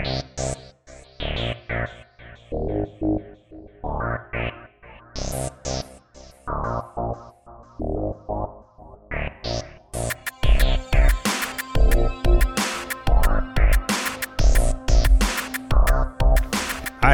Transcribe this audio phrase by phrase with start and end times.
[0.00, 0.06] Hi,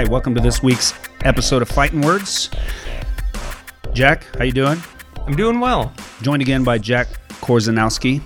[0.08, 0.94] welcome to this week's
[1.24, 2.50] episode of Fighting Words.
[3.94, 4.80] Jack, how you doing?
[5.26, 5.92] I'm doing well.
[6.22, 7.08] Joined again by Jack
[7.40, 8.22] Korzanowski.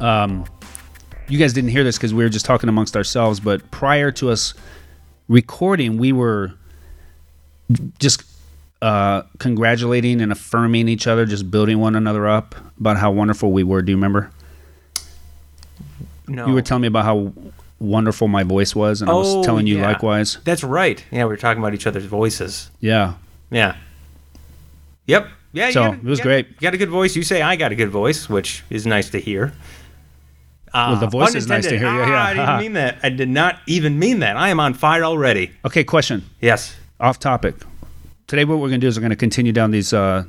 [0.00, 0.44] Um,
[1.28, 4.30] you guys didn't hear this because we were just talking amongst ourselves, but prior to
[4.30, 4.54] us
[5.28, 6.52] recording, we were
[7.98, 8.22] just
[8.82, 13.62] uh, congratulating and affirming each other, just building one another up about how wonderful we
[13.64, 13.80] were.
[13.82, 14.30] Do you remember?
[16.28, 17.32] No, You were telling me about how
[17.78, 19.86] wonderful my voice was, and I was Oh, telling you yeah.
[19.88, 20.38] likewise.
[20.44, 21.02] That's right.
[21.10, 22.70] Yeah, we were talking about each other's voices.
[22.80, 23.14] Yeah.
[23.50, 23.76] Yeah.
[25.06, 25.28] Yep.
[25.52, 25.66] Yeah.
[25.66, 26.46] you So, got a- it was got- great.
[26.48, 27.14] You got a good voice.
[27.16, 29.52] You say I got a good voice, which is nice to hear.
[30.74, 31.86] Well, the Ah, voice pun is nice to hear.
[31.86, 32.24] Yeah, Ah, yeah.
[32.24, 32.98] I didn't mean that.
[33.04, 34.36] I did not even mean that.
[34.36, 35.52] I am on fire already.
[35.64, 36.24] Okay, question.
[36.40, 36.74] Yes.
[37.00, 37.54] off topic.
[38.26, 40.24] Today, what we're going to do is we're going to continue down these uh,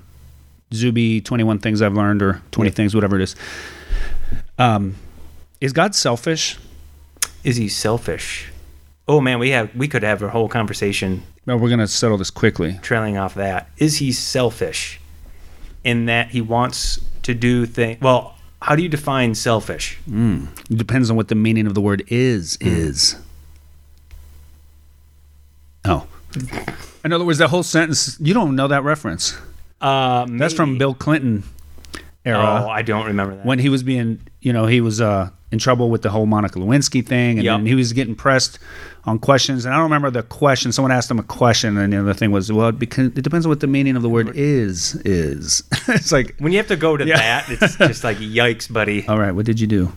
[0.73, 2.73] Zuby 21 things I've learned or 20 Yeah.
[2.75, 3.35] things, whatever it is.
[4.59, 4.95] Um,
[5.61, 6.57] is God selfish?
[7.43, 8.51] Is he selfish?
[9.07, 12.17] Oh man, we have we could have a whole conversation No, we're going to settle
[12.17, 12.79] this quickly.
[12.81, 13.69] trailing off that.
[13.77, 14.99] Is he selfish
[15.83, 18.01] in that he wants to do things?
[18.01, 18.34] Well,
[18.65, 19.99] how do you define selfish?
[20.11, 22.57] It depends on what the meaning of the word is.
[22.59, 22.67] Hmm.
[22.67, 23.15] Is.
[25.85, 26.07] Oh.
[27.03, 29.37] In other words, that whole sentence, you don't know that reference.
[29.79, 31.43] Uh, That's from Bill Clinton
[32.25, 32.63] era.
[32.65, 33.45] Oh, I don't remember that.
[33.45, 36.59] when he was being, you know, he was uh, in trouble with the whole Monica
[36.59, 37.57] Lewinsky thing, and Yep.
[37.59, 38.59] then he was getting pressed
[39.05, 39.63] on questions.
[39.65, 40.71] And I don't remember the question.
[40.73, 43.49] Someone asked him a question, and the other thing was, well, because it depends on
[43.49, 44.95] what the meaning of the word is.
[45.05, 47.17] Is it's like, when you have to go to Yeah.
[47.17, 49.07] that, it's just like yikes, buddy.
[49.07, 49.91] all right, what did you do?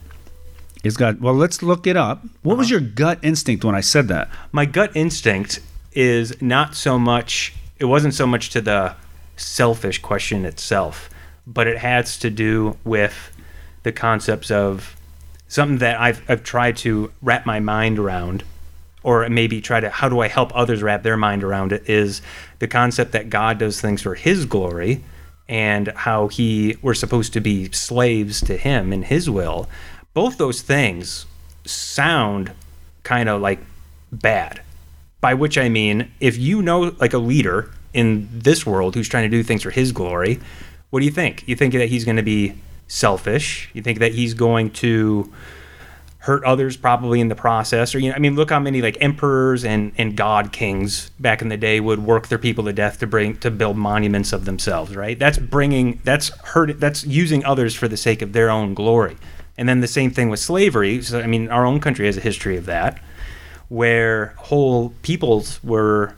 [0.84, 1.20] Is God?
[1.20, 2.22] Well, let's look it up.
[2.42, 2.58] What Uh-huh.
[2.60, 4.30] was your gut instinct when I said that?
[4.52, 5.58] My gut instinct
[5.92, 7.52] is not so much.
[7.80, 8.94] It wasn't so much to the
[9.36, 11.10] selfish question itself,
[11.46, 13.32] but it has to do with
[13.84, 14.94] the concepts of
[15.48, 18.44] something that I've I've tried to wrap my mind around,
[19.02, 22.22] or maybe try to how do I help others wrap their mind around it is
[22.58, 25.02] the concept that God does things for His glory,
[25.48, 29.68] and how He we're supposed to be slaves to Him and His will.
[30.14, 31.26] Both those things
[31.64, 32.52] sound
[33.02, 33.60] kind of like
[34.12, 34.62] bad.
[35.20, 39.24] By which I mean, if you know like a leader in this world who's trying
[39.24, 40.40] to do things for his glory,
[40.90, 41.46] what do you think?
[41.48, 42.54] You think that he's going to be
[42.88, 43.70] selfish?
[43.72, 45.32] You think that he's going to
[46.28, 48.98] hurt others probably in the process or you know I mean look how many like
[49.00, 52.98] emperors and and god kings back in the day would work their people to death
[52.98, 55.18] to bring to build monuments of themselves, right?
[55.18, 59.16] That's bringing that's hurt that's using others for the sake of their own glory.
[59.56, 61.00] And then the same thing with slavery.
[61.02, 63.00] So I mean our own country has a history of that
[63.68, 66.14] where whole peoples were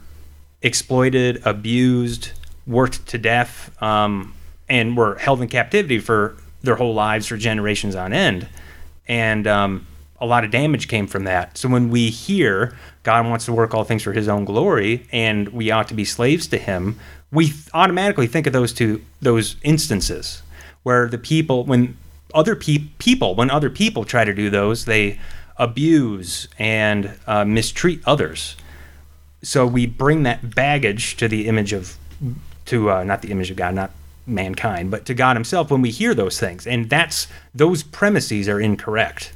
[0.61, 2.31] exploited, abused,
[2.65, 4.33] worked to death, um,
[4.69, 8.47] and were held in captivity for their whole lives for generations on end.
[9.07, 9.87] And um,
[10.19, 11.57] a lot of damage came from that.
[11.57, 15.49] So when we hear God wants to work all things for His own glory, and
[15.49, 16.99] we ought to be slaves to Him,
[17.31, 20.43] we automatically think of those two those instances
[20.83, 21.97] where the people, when
[22.33, 25.19] other pe- people, when other people try to do those, they
[25.57, 28.55] abuse and uh, mistreat others.
[29.43, 31.97] So we bring that baggage to the image of,
[32.65, 33.91] to uh, not the image of God, not
[34.25, 38.59] mankind, but to God Himself when we hear those things, and that's those premises are
[38.59, 39.33] incorrect,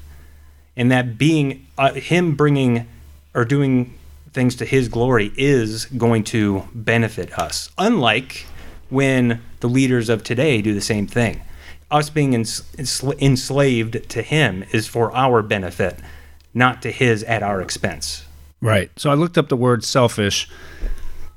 [0.76, 2.88] and that being uh, Him bringing
[3.34, 3.98] or doing
[4.32, 7.70] things to His glory is going to benefit us.
[7.78, 8.46] Unlike
[8.90, 11.42] when the leaders of today do the same thing,
[11.90, 16.00] us being ens- enslaved to Him is for our benefit,
[16.54, 18.26] not to His at our expense.
[18.62, 18.90] Right.
[18.98, 20.50] So I looked up the word selfish,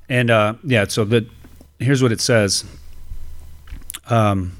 [0.08, 0.86] and uh, yeah.
[0.86, 1.26] So the
[1.78, 2.64] here's what it says:
[4.08, 4.56] um,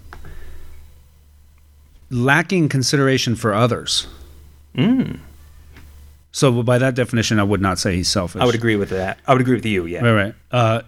[2.10, 4.06] lacking consideration for others.
[4.74, 5.20] Mm.
[6.32, 8.40] So by that definition, I would not say he's selfish.
[8.40, 9.18] I would agree with that.
[9.26, 9.86] I would agree with you.
[9.86, 10.04] Yeah.
[10.04, 10.34] Right, right.
[10.52, 10.82] Uh,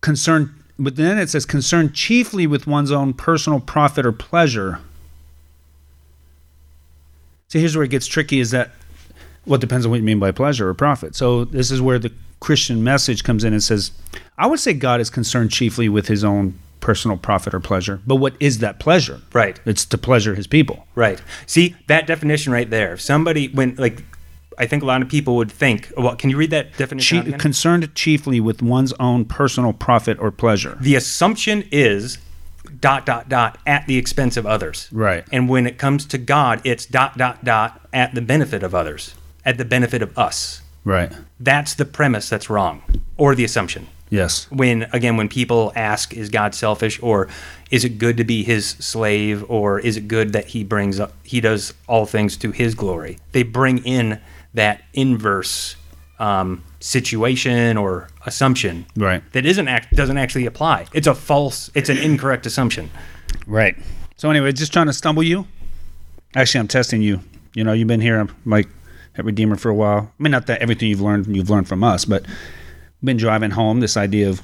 [0.00, 4.80] concern, but then it says concerned chiefly with one's own personal profit or pleasure.
[7.48, 8.72] See, here's where it gets tricky: is that
[9.44, 11.14] what depends on what you mean by pleasure or profit.
[11.14, 13.92] So this is where the Christian message comes in and says,
[14.36, 18.00] I would say God is concerned chiefly with His own personal profit or pleasure.
[18.06, 19.20] But what is that pleasure?
[19.32, 19.58] Right.
[19.64, 20.86] It's to pleasure His people.
[20.94, 21.20] Right.
[21.46, 22.94] See that definition right there.
[22.94, 24.02] If somebody when like
[24.58, 27.18] I think a lot of people would think, well, can you read that definition?
[27.18, 27.38] out Chi- again?
[27.40, 30.78] concerned chiefly with one's own personal profit or pleasure.
[30.80, 32.18] the assumption is
[32.80, 34.88] dot dot dot at the expense of others.
[34.92, 35.24] Right.
[35.30, 39.14] And when it comes to God, it's dot dot dot at the benefit of others.
[39.44, 40.62] at the benefit of us.
[40.84, 41.12] Right.
[41.38, 42.82] That's the premise that's wrong,
[43.16, 43.86] or the assumption.
[44.08, 44.46] Yes.
[44.50, 47.28] When again, when people ask, "Is God selfish?" or
[47.70, 51.12] "Is it good to be His slave?" or "Is it good that He brings up
[51.24, 54.20] He does all things to His glory?" They bring in
[54.54, 55.76] that inverse
[56.18, 59.22] um, situation or assumption Right.
[59.32, 60.86] that isn't act doesn't actually apply.
[60.94, 61.70] It's a false.
[61.74, 62.90] It's an incorrect assumption.
[63.46, 63.76] Right.
[64.16, 65.46] So anyway, just trying to stumble you.
[66.34, 67.20] Actually, I'm testing you.
[67.54, 68.68] You know, you've been here, I'm like
[69.18, 70.10] at Redeemer for a while.
[70.18, 72.24] I mean, not that everything you've learned you've learned from us, but
[73.04, 74.42] been driving home this idea of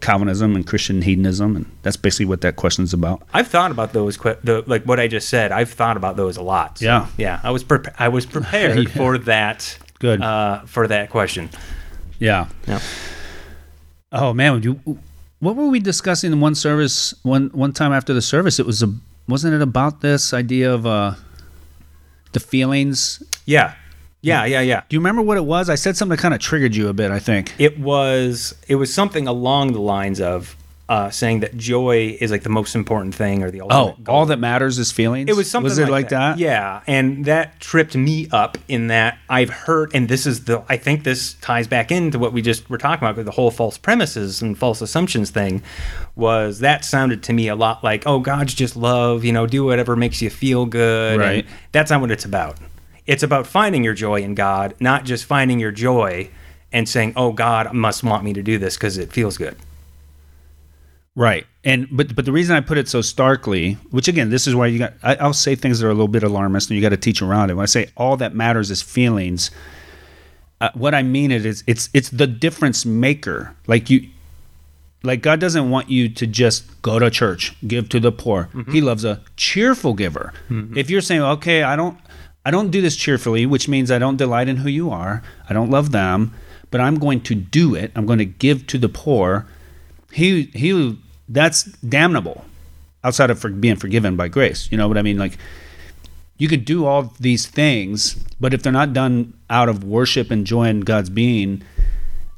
[0.00, 3.22] Calvinism and Christian hedonism, and that's basically what that question's about.
[3.34, 5.52] I've thought about those, que- the, like what I just said.
[5.52, 6.78] I've thought about those a lot.
[6.78, 7.06] So, Yeah.
[7.18, 7.40] yeah.
[7.42, 8.94] I was pre- I was prepared Yeah.
[8.96, 9.78] for that.
[9.98, 10.22] Good.
[10.22, 11.50] uh, for that question.
[12.18, 12.46] Yeah.
[12.66, 12.80] Yeah.
[14.12, 14.80] Oh man, would you,
[15.40, 18.58] what were we discussing in one service one one time after the service?
[18.58, 18.92] It was a
[19.28, 21.14] wasn't it about this idea of uh
[22.32, 23.22] the feelings?
[23.44, 23.74] Yeah,
[24.22, 24.82] yeah, yeah, yeah.
[24.88, 25.68] Do you remember what it was?
[25.70, 27.10] I said something that kind of triggered you a bit.
[27.10, 27.52] I think.
[27.58, 30.56] It was it was something along the lines of
[30.88, 34.16] uh, saying that joy is like the most important thing or the ultimate Oh, goal.
[34.16, 35.30] all that matters is feelings.
[35.30, 36.36] It was something Was it like, that?
[36.38, 40.76] Yeah, and that tripped me up in that I've heard, and this is the I
[40.76, 43.78] think this ties back into what we just were talking about with the whole false
[43.78, 45.62] premises and false assumptions thing.
[46.16, 49.64] Was that sounded to me a lot like, oh, God's just love, you know, do
[49.64, 51.12] whatever makes you feel good.
[51.14, 51.46] and Right.
[51.72, 52.56] that's not what it's about.
[53.06, 56.30] It's about finding your joy in God, not just finding your joy
[56.72, 59.56] and saying, oh, God must want me to do this because it feels good.
[61.16, 61.46] Right.
[61.64, 64.68] And but but the reason I put it so starkly, which again, this is why
[64.68, 66.90] you got I, I'll say things that are a little bit alarmist, and you got
[66.90, 67.54] to teach around it.
[67.54, 69.50] When I say all that matters is feelings,
[70.60, 73.54] uh, what I mean it is it's it's the difference maker.
[73.66, 74.08] Like you,
[75.02, 78.48] like God doesn't want you to just go to church, give to the poor.
[78.70, 80.32] He loves a cheerful giver.
[80.76, 81.98] If you're saying, okay, I don't
[82.50, 85.22] I don't do this cheerfully, which means I don't delight in who you are.
[85.48, 86.34] I don't love them,
[86.72, 87.92] but I'm going to do it.
[87.94, 89.46] I'm going to give to the poor.
[90.10, 90.98] He he
[91.28, 92.44] that's damnable
[93.04, 94.66] outside of for being forgiven by grace.
[94.72, 95.16] You know what i mean?
[95.16, 95.38] Like
[96.38, 100.44] you could do all these things but if they're not done out of worship and
[100.44, 101.62] joy in god's being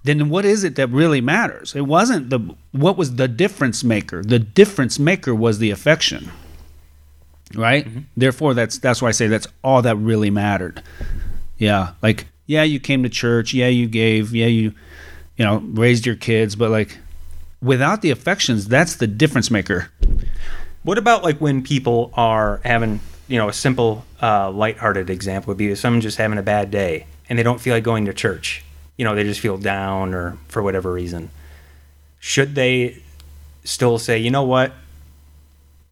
[0.05, 1.75] then what is it that really matters?
[1.75, 4.23] It wasn't the what was the difference maker?
[4.23, 6.31] The difference maker was the affection
[7.54, 10.82] right therefore that's that's why i say that's all that really mattered
[11.58, 14.72] yeah like yeah you came to church yeah you gave yeah you
[15.37, 16.99] you know raised your kids but like
[17.60, 19.90] without the affections that's the difference maker
[20.82, 25.56] What about like when people are having, you know, a simple, uh, lighthearted example would
[25.58, 28.64] be someone just having a bad day and they don't feel like going to church.
[28.96, 31.31] You know, they just feel down or for whatever reason.
[32.19, 33.00] Should they
[33.64, 34.72] still say, you know what?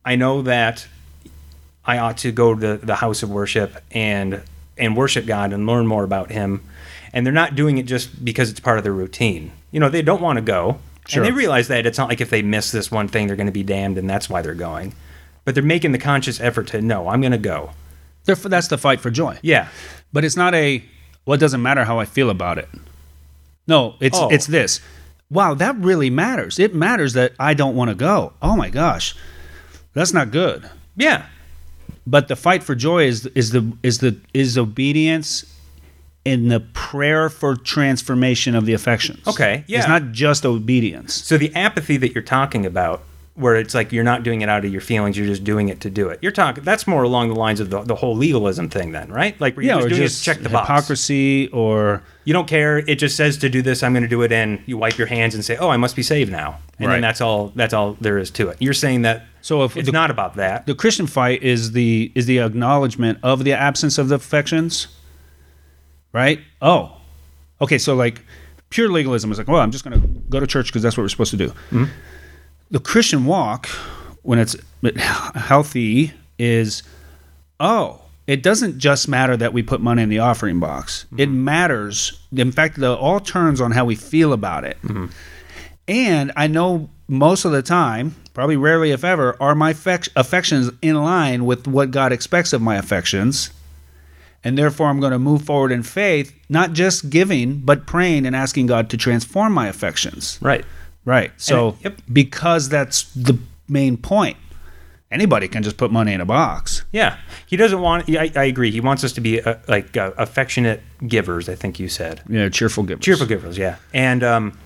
[0.05, 0.89] I know that
[1.85, 4.43] I ought to go to the, the house of worship and
[4.79, 6.63] and worship God and learn more about Him,
[7.13, 9.53] and they're not doing it just because it's part of their routine.
[9.71, 11.23] You know, they don't want to go, Sure.
[11.23, 13.47] and they realize that it's not like if they miss this one thing, they're going
[13.47, 14.95] to be damned, and that's why they're going.
[15.45, 17.71] But they're making the conscious effort to no, I'm going to go.
[18.25, 19.39] Therefore, that's the fight for joy.
[19.43, 19.69] Yeah,
[20.13, 20.85] but it's not a
[21.27, 22.69] well it doesn't matter how i feel about it.
[23.67, 24.29] No it's Oh.
[24.31, 24.81] it's this.
[25.31, 26.59] Wow that really matters.
[26.59, 28.33] It matters that i don't want to go.
[28.43, 29.15] Oh my gosh.
[29.95, 30.69] That's not good.
[30.97, 31.27] Yeah,
[32.11, 35.31] but the fight for joy is is the is the is obedience
[36.25, 39.79] in the prayer for transformation of the affections Okay, yeah.
[39.79, 43.03] it's not just obedience So the apathy that you're talking about,
[43.35, 45.81] where it's like you're not doing it out of your feelings, you're just doing it
[45.81, 46.19] to do it.
[46.21, 49.41] You're talking that's more along the lines of the, the whole legalism thing, then, right?
[49.41, 50.69] Like where you're yeah just or doing just check the box.
[50.69, 52.79] hypocrisy or You don't care.
[52.79, 53.83] It just says to do this.
[53.83, 55.97] I'm going to do it, and you wipe your hands and say, "Oh, I must
[55.97, 56.95] be saved now." And Right.
[56.97, 57.53] then that's all.
[57.57, 58.59] That's all there is to it.
[58.61, 60.67] You're saying that so if it's the, not about that.
[60.67, 64.89] the Christian fight is the is the acknowledgement of the absence of the affections,
[66.13, 66.41] right?
[66.61, 66.99] Oh,
[67.61, 67.79] okay.
[67.79, 68.21] So like
[68.69, 71.03] pure legalism is like, well, I'm just going to go to church because that's what
[71.05, 71.49] we're supposed to do.
[71.49, 71.85] Mm-hmm.
[72.71, 73.67] The Christian walk,
[74.23, 74.57] when it's
[75.35, 76.83] healthy, is
[77.59, 81.05] oh, it doesn't just matter that we put money in the offering box.
[81.19, 81.45] It mm-hmm.
[81.45, 82.21] matters.
[82.31, 84.81] In fact, the all turns on how we feel about it.
[84.83, 85.07] Mm-hmm.
[85.89, 90.95] And I know most of the time, probably rarely if ever, are my affections in
[91.03, 93.51] line with what God expects of my affections.
[94.45, 98.37] And therefore, I'm going to move forward in faith, not just giving, but praying and
[98.37, 100.39] asking God to transform my affections.
[100.41, 100.65] Right.
[101.05, 101.33] Right.
[101.37, 101.99] So, yep.
[102.13, 104.37] because that's the main point,
[105.11, 106.80] anybody can just put money in a box.
[106.93, 107.19] Yeah.
[107.47, 108.09] He doesn't want.
[108.11, 108.71] I, I agree.
[108.71, 111.49] He wants us to be uh, like uh, affectionate givers.
[111.49, 113.05] I think you said Yeah, cheerful givers.
[113.05, 113.57] cheerful givers.
[113.59, 113.77] Yeah.
[113.95, 114.59] And um,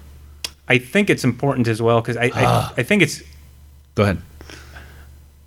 [0.69, 3.23] I think it's important as well because I, I I think it's
[3.95, 4.19] Go ahead.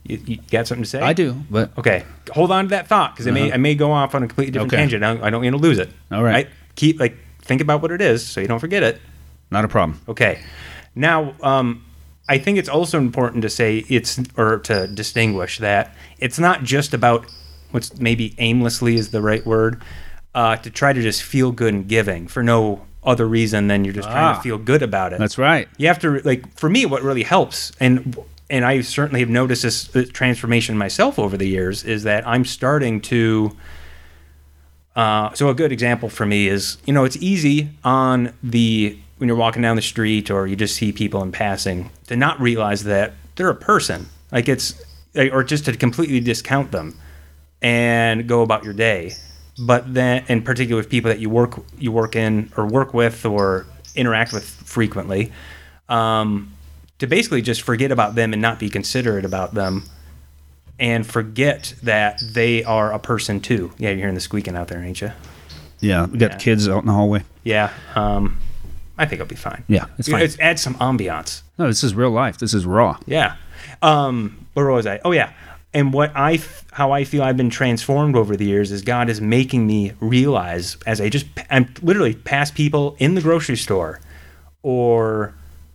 [0.04, 1.02] You, you got something to say?
[1.02, 3.56] I do, but Okay, hold on to that thought because I may Uh-huh.
[3.56, 4.82] I may go off on a completely different Okay.
[4.82, 5.04] tangent.
[5.04, 5.90] I don't, I don't want to lose it.
[6.12, 6.48] All right.
[6.76, 9.02] Keep like think about what it is so you don't forget it.
[9.52, 10.00] not a problem.
[10.08, 10.40] Okay.
[10.96, 11.84] Now, um,
[12.30, 16.94] I think it's also important to say it's or to distinguish that it's not just
[16.94, 17.26] about
[17.72, 19.82] what's maybe aimlessly is the right word
[20.36, 23.94] uh, to try to just feel good and giving for no other reason than you're
[23.94, 24.36] just trying Ah.
[24.36, 25.20] to feel good about it.
[25.20, 25.68] That's right.
[25.78, 28.18] you have to like for me what really helps and
[28.50, 32.46] and I certainly have noticed this, this transformation myself over the years is that I'm
[32.46, 33.56] starting to
[34.96, 39.28] uh, so a good example for me is you know it's easy on the when
[39.28, 42.84] you're walking down the street or you just see people in passing to not realize
[42.84, 44.82] that they're a person like it's
[45.16, 46.98] or just to completely discount them
[47.62, 49.12] and go about your day
[49.60, 53.26] but then in particular with people that you work you work in or work with
[53.26, 55.32] or interact with frequently
[55.90, 56.52] um,
[57.00, 59.84] to basically just forget about them and not be considerate about them
[60.80, 64.84] and forget that they are a person too yeah you're hearing the squeaking out there
[64.84, 65.12] ain't you
[65.80, 66.38] Yeah, we got Yeah.
[66.38, 67.24] kids out in the hallway.
[67.44, 68.38] yeah um,
[68.98, 70.22] i think i'll be fine Yeah, it's fine.
[70.22, 72.38] It's, add some ambiance No, this is real life.
[72.38, 72.98] This is raw.
[73.06, 73.36] Yeah.
[73.82, 75.00] Um, where was I?
[75.06, 75.32] Oh yeah.
[75.74, 79.10] And what I, f- how I feel I've been transformed over the years is God
[79.10, 84.00] is making me realize as I just, I'm literally pass people in the grocery store,
[84.63, 85.34] or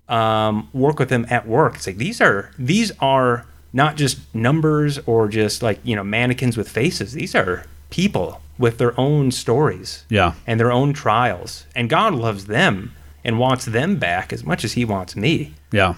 [0.08, 1.76] um, work with them at work.
[1.76, 6.56] It's like these are these are not just numbers or just like you know mannequins
[6.56, 7.12] with faces.
[7.12, 10.34] These are people with their own stories Yeah.
[10.46, 14.72] and their own trials, and God loves them and wants them back as much as
[14.72, 15.94] He wants me Yeah.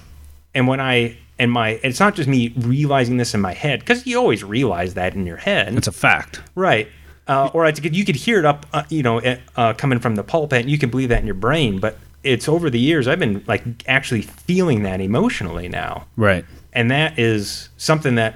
[0.55, 4.07] and when I and my it's not just me realizing this in my head because
[4.07, 6.41] you always realize that in your head, It's a fact.
[6.55, 6.89] right?
[7.27, 9.99] Uh, or I could, you could hear it up, uh, you know, uh, uh, coming
[9.99, 11.79] from the pulpit, and you can believe that in your brain.
[11.79, 16.45] But it's over the years I've been like actually feeling that emotionally now, Right.
[16.75, 18.35] and that is something that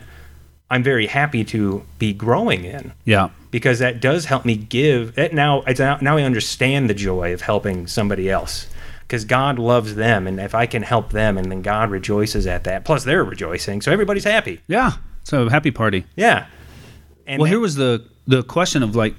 [0.71, 3.29] I'm very happy to be growing in Yeah.
[3.51, 7.33] because that does help me give that now it's now now I understand the joy
[7.35, 8.67] of helping somebody else
[9.09, 12.65] because God loves them and if I can help them and then God rejoices at
[12.65, 14.93] that plus they're rejoicing so everybody's happy Yeah.
[15.25, 16.05] So happy party.
[16.17, 16.47] yeah
[17.27, 19.15] and Well, that- here was the the question of like,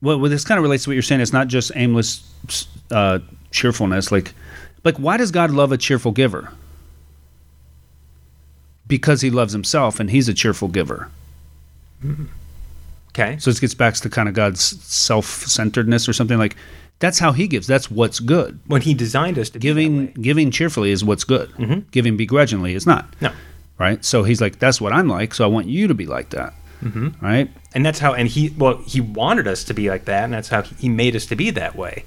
[0.00, 1.20] well, well, this kind of relates to what you're saying.
[1.20, 2.22] It's not just aimless
[2.92, 3.18] uh,
[3.50, 4.10] cheerfulness.
[4.12, 4.32] Like,
[4.84, 6.52] like why does God love a cheerful giver?
[8.86, 11.08] Because He loves Himself, and He's a cheerful giver.
[13.10, 16.56] okay So this gets back to kind of God's self-centeredness or something like.
[17.02, 17.66] That's how He gives.
[17.66, 18.60] That's what's good.
[18.66, 21.50] when he designed us to Giving giving cheerfully is what's good.
[21.90, 23.04] Giving begrudgingly is not.
[23.20, 23.32] no
[23.78, 24.04] Right.
[24.04, 25.34] So He's like, that's what I'm like.
[25.34, 26.54] So I want you to be like that.
[26.82, 27.24] Mm-hmm.
[27.24, 27.48] Right.
[27.74, 30.48] and that's how and he well he wanted us to be like that and that's
[30.48, 32.04] how he made us to be that way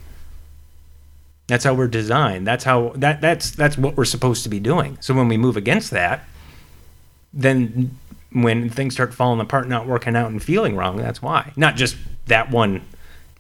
[1.48, 4.98] that's how we're designed that's how that that's that's what we're supposed to be doing
[5.00, 6.26] so when we move against that
[7.34, 7.98] then
[8.34, 11.96] when things start falling apart not working out and feeling wrong that's why not just
[12.28, 12.82] that one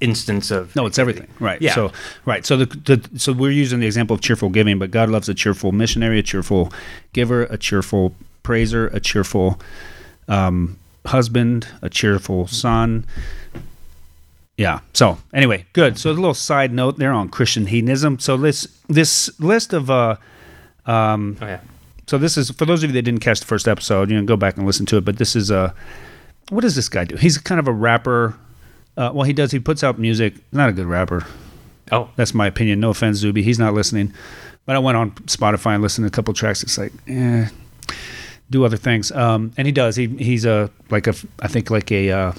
[0.05, 1.27] instance of No, it's everything.
[1.39, 1.61] Right.
[1.61, 1.75] Yeah.
[1.75, 1.91] So
[2.25, 2.45] right.
[2.45, 5.33] So the, the so we're using the example of cheerful giving, but God loves a
[5.33, 6.71] cheerful missionary, a cheerful
[7.13, 9.59] giver, a cheerful praiser, a cheerful
[10.27, 13.05] um, husband, a cheerful son.
[14.57, 14.79] Yeah.
[14.93, 15.97] So anyway, good.
[15.97, 18.19] So a little side note there on Christian hedonism.
[18.19, 20.15] So this this list of uh
[20.87, 21.59] oh yeah
[22.07, 24.23] so this is for those of you that didn't catch the first episode, you know,
[24.23, 25.05] go back and listen to it.
[25.05, 25.73] But this is a
[26.49, 27.15] what does this guy do?
[27.15, 28.37] He's kind of a rapper.
[28.97, 29.51] Uh, well, he does.
[29.51, 30.35] He puts out music.
[30.51, 31.25] Not a good rapper.
[31.91, 32.79] oh That's my opinion.
[32.79, 33.43] No offense, Zuby.
[33.43, 34.13] He's not listening.
[34.65, 36.63] But I went on Spotify and listened to a couple tracks.
[36.63, 37.47] It's like, eh,
[38.49, 39.11] do other things.
[39.11, 39.95] Um, and he does.
[39.95, 42.31] He he's a like a I think like a uh,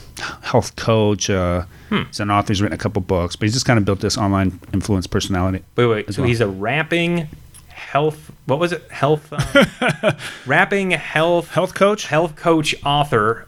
[0.42, 1.30] health coach.
[1.30, 2.52] Uh, He's an author.
[2.52, 5.62] He's written a couple books, but he's just kind of built this online influence personality.
[5.76, 6.28] wait wait so well.
[6.28, 7.28] he's a rapping
[7.68, 10.12] health what was it health uh,
[10.46, 12.06] rapping health Health coach.
[12.06, 13.46] health coach author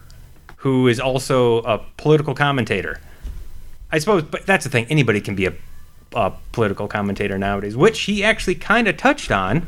[0.59, 3.01] who is also a political commentator.
[3.91, 4.87] I suppose, but that's the thing.
[4.91, 5.55] Anybody can be a,
[6.13, 9.67] a political commentator nowadays, which he actually kind of touched on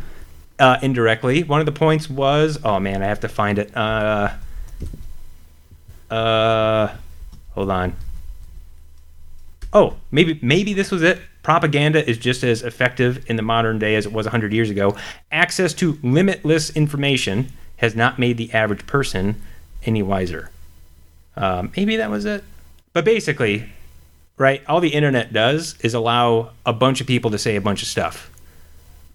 [0.58, 1.42] uh, indirectly.
[1.42, 3.74] One of the points was, oh man, I have to find it.
[3.76, 4.30] Uh,
[6.10, 6.94] uh,
[7.54, 7.94] hold on.
[9.72, 11.20] Oh, maybe maybe this was it.
[11.42, 14.96] Propaganda is just as effective in the modern day as it was 100 years ago.
[15.30, 19.40] Access to limitless information has not made the average person
[19.84, 20.50] any wiser.
[21.36, 22.44] Um, maybe that was it.
[22.92, 23.68] But basically,
[24.36, 27.82] right, all the internet does is allow a bunch of people to say a bunch
[27.82, 28.30] of stuff.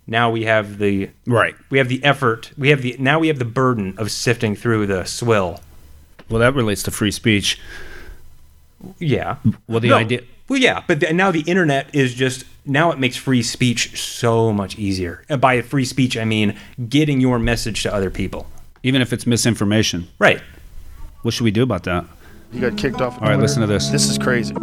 [0.07, 1.55] Now we have the Right.
[1.69, 2.51] we have the effort.
[2.57, 5.59] We have the now we have the burden of sifting through the swill.
[6.29, 7.59] Well, that relates to free speech.
[8.99, 9.37] Yeah.
[9.67, 9.95] Well, the No.
[9.97, 10.21] idea.
[10.47, 14.53] Well, yeah, but the, now the internet is just now it makes free speech so
[14.53, 15.23] much easier.
[15.27, 16.55] And by free speech, I mean
[16.87, 18.47] getting your message to other people.
[18.83, 20.07] even if it's misinformation.
[20.19, 20.39] Right.
[21.25, 22.05] What should we do about that?
[22.53, 23.19] He got kicked off.
[23.19, 23.89] All right, listen to this.
[23.89, 24.53] This is crazy.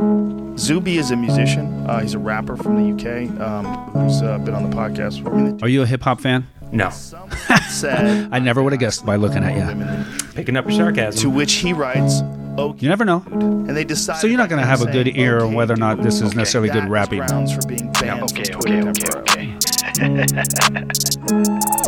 [0.56, 1.84] Zuby is a musician.
[1.90, 5.26] Uh, he's a rapper from the UK um, who's uh, been on the podcast.
[5.26, 6.46] I mean, Are you a hip hop fan?
[6.70, 6.92] No.
[7.50, 10.04] I never would have guessed by looking at you.
[10.34, 11.20] Picking up your sarcasm.
[11.22, 12.22] To which he writes,
[12.56, 13.24] "Okay." You never know.
[13.32, 14.20] And they decide.
[14.20, 16.70] So you're not gonna have a good ear on whether or not this is necessarily
[16.70, 17.26] good rapping.
[17.26, 19.56] Grounds for being banned Okay, from okay, okay,
[19.98, 21.72] okay.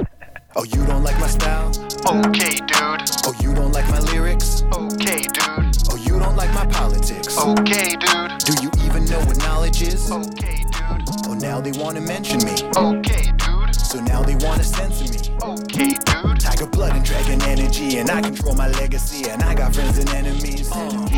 [0.57, 1.69] Oh, you don't like my style?
[2.07, 3.11] Okay, dude.
[3.27, 4.63] Oh, you don't like my lyrics?
[4.73, 5.77] Okay, dude.
[5.91, 7.37] Oh, you don't like my politics?
[7.37, 8.39] Okay, dude.
[8.39, 10.13] Do you even know what knowledge is?
[10.13, 11.03] Okay, dude.
[11.27, 12.55] Oh, now they wanna mention me.
[12.77, 13.75] Okay, dude.
[13.75, 15.37] So now they wanna censor me.
[15.43, 16.39] Okay, dude.
[16.39, 20.09] Tiger blood and dragon energy, and I control my legacy, and I got friends and
[20.11, 20.71] enemies.
[20.71, 21.09] Uh,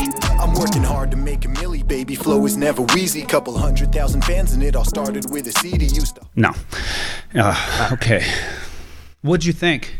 [0.40, 2.14] I'm working hard to make a milli, baby.
[2.14, 3.20] Flow is never wheezy.
[3.22, 5.84] Couple hundred thousand fans, and it all started with a CD.
[5.84, 6.22] Used to.
[6.36, 6.52] No.
[7.34, 8.24] Uh, okay.
[9.26, 9.96] What'd you think?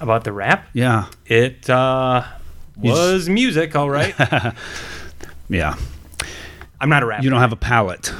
[0.00, 0.66] About the rap?
[0.72, 1.06] Yeah.
[1.26, 2.24] It uh,
[2.76, 4.14] was music, all right.
[5.48, 5.76] Yeah.
[6.80, 7.22] I'm not a rapper.
[7.22, 8.12] You don't have a palate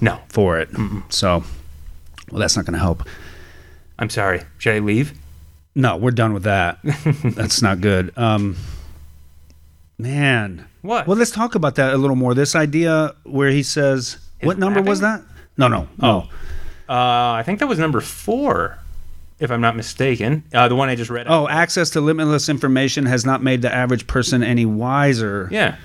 [0.00, 0.18] No.
[0.28, 0.70] for it.
[1.10, 1.44] So,
[2.30, 3.06] well, that's not going to help.
[3.98, 4.40] I'm sorry.
[4.56, 5.12] Should I leave?
[5.74, 6.78] No, we're done with that.
[7.22, 8.16] That's not good.
[8.16, 8.56] Um,
[9.98, 10.66] man.
[10.82, 11.06] What?
[11.06, 12.32] Well, let's talk about that a little more.
[12.34, 15.20] This idea where he says, what number was that?
[15.20, 15.26] rapping?
[15.58, 15.88] No, no.
[16.02, 16.18] Oh,
[16.88, 18.78] Uh, I think that was number four,
[19.40, 20.44] if I'm not mistaken.
[20.54, 21.26] Uh, the one I just read.
[21.28, 25.48] oh, access to limitless information has not made the average person any wiser.
[25.50, 25.76] yeah.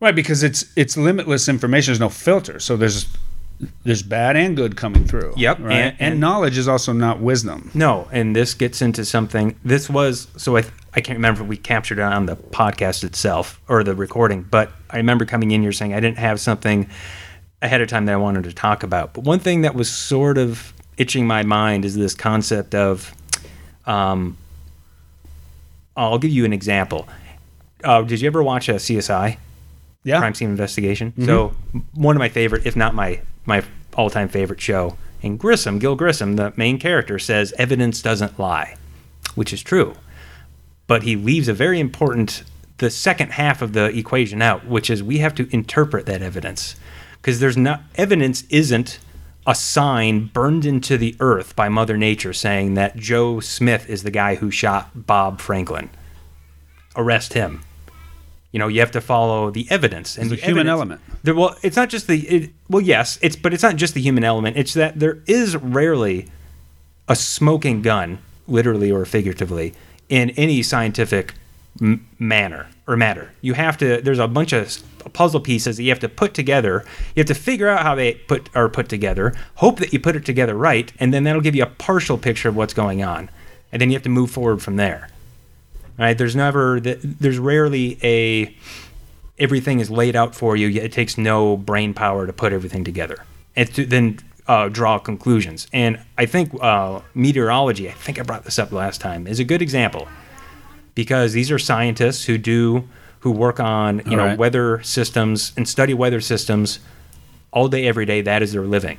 [0.00, 1.90] Right, because it's it's limitless information.
[1.90, 3.06] There's no filter, so there's
[3.82, 5.34] there's bad and good coming through.
[5.36, 5.72] Yep, Right?
[5.72, 7.72] and- And, and- knowledge is also not wisdom.
[7.74, 9.56] No, and this gets into something.
[9.64, 10.62] This was so I
[10.94, 14.70] I can't remember if we captured it on the podcast itself or the recording, but
[14.90, 16.88] I remember coming in here saying I didn't have something
[17.60, 19.14] ahead of time that I wanted to talk about.
[19.14, 23.14] But one thing that was sort of itching my mind is this concept of,
[23.86, 24.36] um,
[25.96, 27.08] I'll give you an example.
[27.82, 29.38] Uh, did you ever watch a CSI?
[30.04, 30.20] Yeah.
[30.20, 31.12] crime scene investigation.
[31.26, 31.54] So
[31.92, 33.62] one of my favorite, if not my my
[33.94, 34.96] all time favorite show.
[35.22, 38.76] And Grissom, Gil Grissom, the main character, says evidence doesn't lie,
[39.34, 39.94] which is true.
[40.86, 42.44] But he leaves a very important
[42.78, 46.76] the second half of the equation out, which is we have to interpret that evidence
[47.20, 49.00] because there's not evidence isn't
[49.48, 54.10] a sign burned into the earth by Mother Nature saying that Joe Smith is the
[54.10, 55.88] guy who shot Bob Franklin.
[56.94, 57.62] Arrest him.
[58.52, 61.00] You know, you have to follow the evidence and The the human evidence- element.
[61.22, 62.20] There, well, it's not just the.
[62.28, 64.56] It, well, yes, it's but it's not just the human element.
[64.56, 66.28] It's that there is rarely
[67.08, 69.74] a smoking gun, literally or figuratively,
[70.08, 71.34] in any scientific
[71.80, 73.30] m- manner or matter.
[73.42, 74.00] You have to.
[74.00, 76.84] There's a bunch of puzzle pieces that you have to put together.
[77.14, 79.34] You have to figure out how they put are put together.
[79.56, 82.48] Hope that you put it together right, and then that'll give you a partial picture
[82.48, 83.30] of what's going on,
[83.70, 85.10] and then you have to move forward from there.
[85.98, 86.16] Right?
[86.16, 86.80] There's never.
[86.80, 88.56] There's rarely a
[89.38, 90.66] everything is laid out for you.
[90.66, 93.24] yet It takes no brain power to put everything together
[93.54, 95.68] and to then uh, draw conclusions.
[95.72, 99.44] And I think uh, meteorology, I think I brought this up last time, is a
[99.44, 100.08] good example
[100.98, 102.88] because these are scientists who do
[103.20, 104.38] who work on you All know right.
[104.38, 106.80] weather systems and study weather systems
[107.52, 108.20] all day every day.
[108.20, 108.98] That is their living,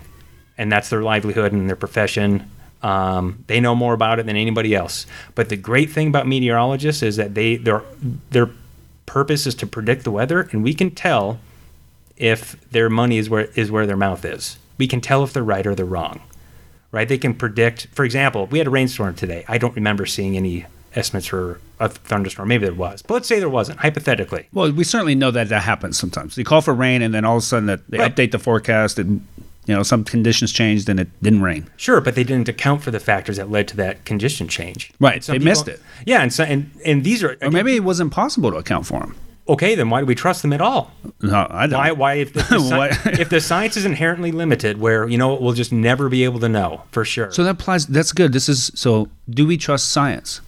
[0.58, 2.50] and that's their livelihood and their profession.
[2.82, 5.06] Um, they know more about it than anybody else.
[5.36, 7.84] But the great thing about meteorologists is that they their
[8.32, 8.50] their
[9.06, 11.42] purpose is to predict the weather, and we can tell
[12.16, 14.58] if their money is where is where their mouth is.
[14.78, 16.22] We can tell if they're right or they're wrong.
[16.94, 17.10] Right?
[17.10, 17.88] They can predict.
[17.92, 19.44] For example, we had a rainstorm today.
[19.50, 22.48] I don't remember seeing any estimates for a thunderstorm.
[22.50, 23.80] Maybe there was, but let's say there wasn't.
[23.80, 26.36] Hypothetically, Well, we certainly know that that happens sometimes.
[26.36, 28.16] They call for rain, and then all of a sudden that they Right.
[28.16, 29.26] update the forecast, and
[29.66, 31.68] you know some conditions changed, and it didn't rain.
[31.78, 34.92] Sure, but they didn't account for the factors that led to that condition change.
[35.00, 35.80] Right, they missed it.
[36.06, 39.00] Yeah, and so, and and these are Or maybe it was impossible to account for
[39.00, 39.16] them.
[39.48, 39.76] okay.
[39.76, 40.92] Then why do we trust them at all?
[41.22, 41.80] No, I don't.
[41.80, 41.92] Why?
[41.92, 42.60] Why if the, the
[43.04, 46.40] sci- if the science is inherently limited, where you know we'll just never be able
[46.40, 47.32] to know for sure.
[47.32, 47.86] So that applies.
[47.86, 48.34] That's good.
[48.34, 49.08] This is so.
[49.30, 50.42] Do we trust science?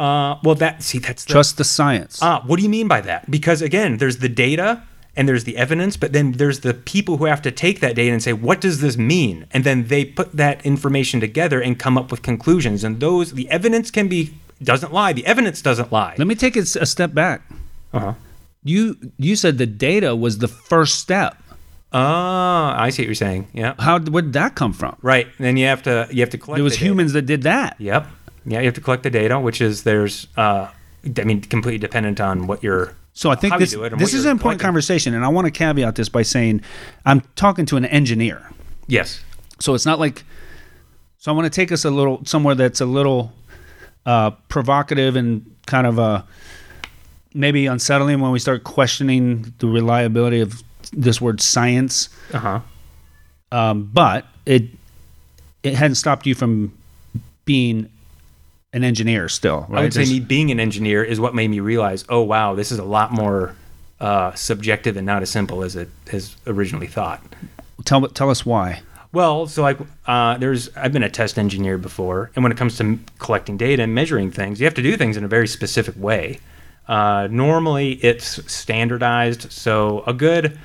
[0.00, 2.18] Uh, well, that see that's the, Trust the science.
[2.22, 3.30] Ah, what do you mean by that?
[3.30, 4.82] Because again, there's the data
[5.16, 8.12] and there's the evidence, but then there's the people who have to take that data
[8.12, 9.46] and say, what does this mean?
[9.50, 12.84] And then they put that information together and come up with conclusions.
[12.84, 15.12] And those, the evidence can be doesn't lie.
[15.12, 16.14] The evidence doesn't lie.
[16.16, 17.42] Let me take it a step back.
[17.92, 18.14] Uh-huh.
[18.62, 21.36] You you said the data was the first step.
[21.92, 23.48] Ah, I see what you're saying.
[23.52, 24.96] Yeah, How where did that come from?
[25.02, 25.26] right.
[25.38, 26.60] And then you have to you have to collect.
[26.60, 26.86] It was the data.
[26.90, 27.76] humans that did that.
[27.80, 28.06] Yep.
[28.44, 30.26] Yeah, you have to collect the data, which is there's.
[30.36, 30.68] Uh,
[31.16, 32.94] I mean, completely dependent on what you're.
[33.12, 34.58] So I think this this is an important collecting.
[34.58, 36.62] conversation, and I want to caveat this by saying
[37.04, 38.50] I'm talking to an engineer.
[38.86, 39.22] Yes.
[39.58, 40.24] So it's not like.
[41.18, 43.32] So I want to take us a little somewhere that's a little
[44.06, 46.22] uh, provocative and kind of uh,
[47.34, 52.08] maybe unsettling when we start questioning the reliability of this word science.
[52.32, 52.60] Uh huh.
[53.52, 54.64] Um, but it
[55.62, 56.76] it hadn't stopped you from
[57.44, 57.90] being
[58.72, 59.80] an engineer still, right?
[59.80, 62.54] I would say There's- me being an engineer is what made me realize, oh wow,
[62.54, 63.54] this is a lot more
[64.00, 67.22] uh, subjective and not as simple as it has originally thought.
[67.84, 68.80] tell tell us why.
[69.12, 72.76] Well, so like uh, there's I've been a test engineer before, and when it comes
[72.78, 75.48] to m- collecting data and measuring things, you have to do things in a very
[75.48, 76.38] specific way.
[76.88, 79.50] Uh, normally, it's standardized.
[79.52, 80.58] So a good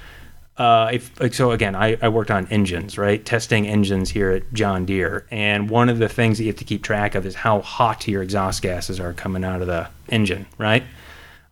[0.58, 3.24] uh, if so again, I, I worked on engines, right?
[3.24, 6.64] Testing engines here at John Deere, and one of the things that you have to
[6.64, 10.46] keep track of is how hot your exhaust gases are coming out of the engine,
[10.58, 10.84] right?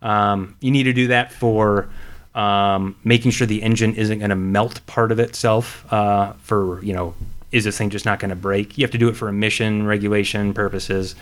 [0.00, 1.90] Um, you need to do that for
[2.34, 5.84] um, making sure the engine isn't going to melt part of itself.
[5.92, 7.14] Uh, for you know,
[7.52, 8.78] is this thing just not going to break?
[8.78, 11.14] You have to do it for emission regulation purposes.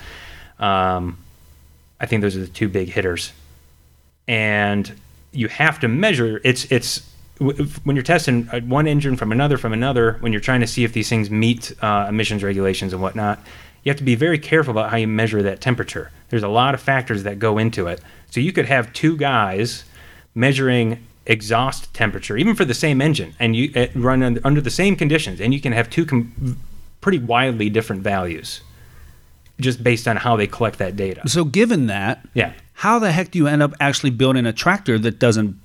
[0.57, 1.17] Um,
[1.99, 3.33] I think those are the two big hitters,
[4.25, 4.89] and
[5.33, 6.39] you have to measure.
[6.45, 10.17] It's it's when you're testing uh, one engine from another from another.
[10.19, 13.39] When you're trying to see if these things meet uh, emissions regulations and whatnot,
[13.83, 16.11] you have to be very careful about how you measure that temperature.
[16.29, 18.01] There's a lot of factors that go into it.
[18.29, 19.83] So you could have two guys
[20.35, 24.69] measuring exhaust temperature, even for the same engine, and you uh, run un- under the
[24.71, 26.57] same conditions, and you can have two com-
[27.01, 28.61] pretty wildly different values,
[29.59, 31.21] just based on how they collect that data.
[31.29, 32.53] So, given that, Yeah.
[32.73, 35.55] how the heck do you end up actually building a tractor that doesn't,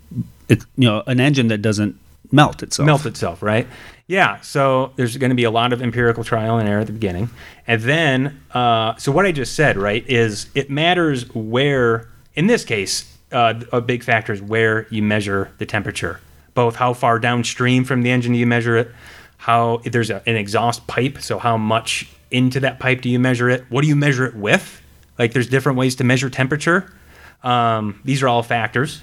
[0.49, 1.99] it, you know, an engine that doesn't
[2.31, 2.87] melt itself?
[2.87, 3.67] melt itself, right?
[4.07, 4.41] Yeah.
[4.41, 7.31] So there's going to be a lot of empirical trial and error at the beginning,
[7.67, 12.09] and then uh, so what I just said, right, is it matters where.
[12.35, 16.21] In this case, uh, a big factor is where you measure the temperature,
[16.55, 18.93] both how far downstream from the engine do you measure it,
[19.39, 23.19] how if there's a, an exhaust pipe, so how much into that pipe do you
[23.19, 23.65] measure it?
[23.71, 24.81] What do you measure it with?
[25.19, 26.95] Like there's different ways to measure temperature.
[27.43, 29.03] Um, these are all factors,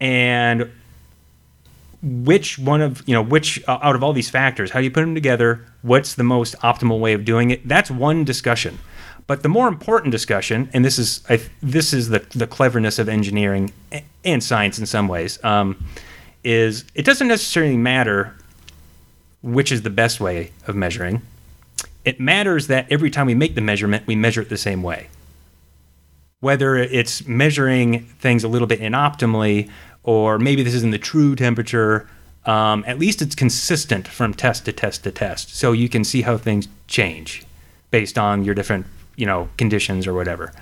[0.00, 0.70] and
[2.02, 4.90] which one of you know which uh, out of all these factors how do you
[4.90, 5.64] put them together?
[5.82, 7.66] What's the most optimal way of doing it?
[7.66, 8.78] That's one discussion.
[9.26, 13.08] But the more important discussion and this is I, this is the, the cleverness of
[13.08, 13.72] engineering
[14.24, 15.84] and science in some ways um,
[16.44, 18.34] is it doesn't necessarily matter
[19.42, 21.22] which is the best way of measuring.
[22.04, 25.08] It matters that every time we make the measurement we measure it the same way
[26.46, 29.68] whether it's measuring things a little bit inoptimally
[30.04, 32.08] or maybe this isn't the true temperature
[32.44, 35.56] um, at least it's consistent from test to test to test.
[35.56, 37.44] So you can see how things change
[37.90, 40.52] based on your different you know conditions or whatever.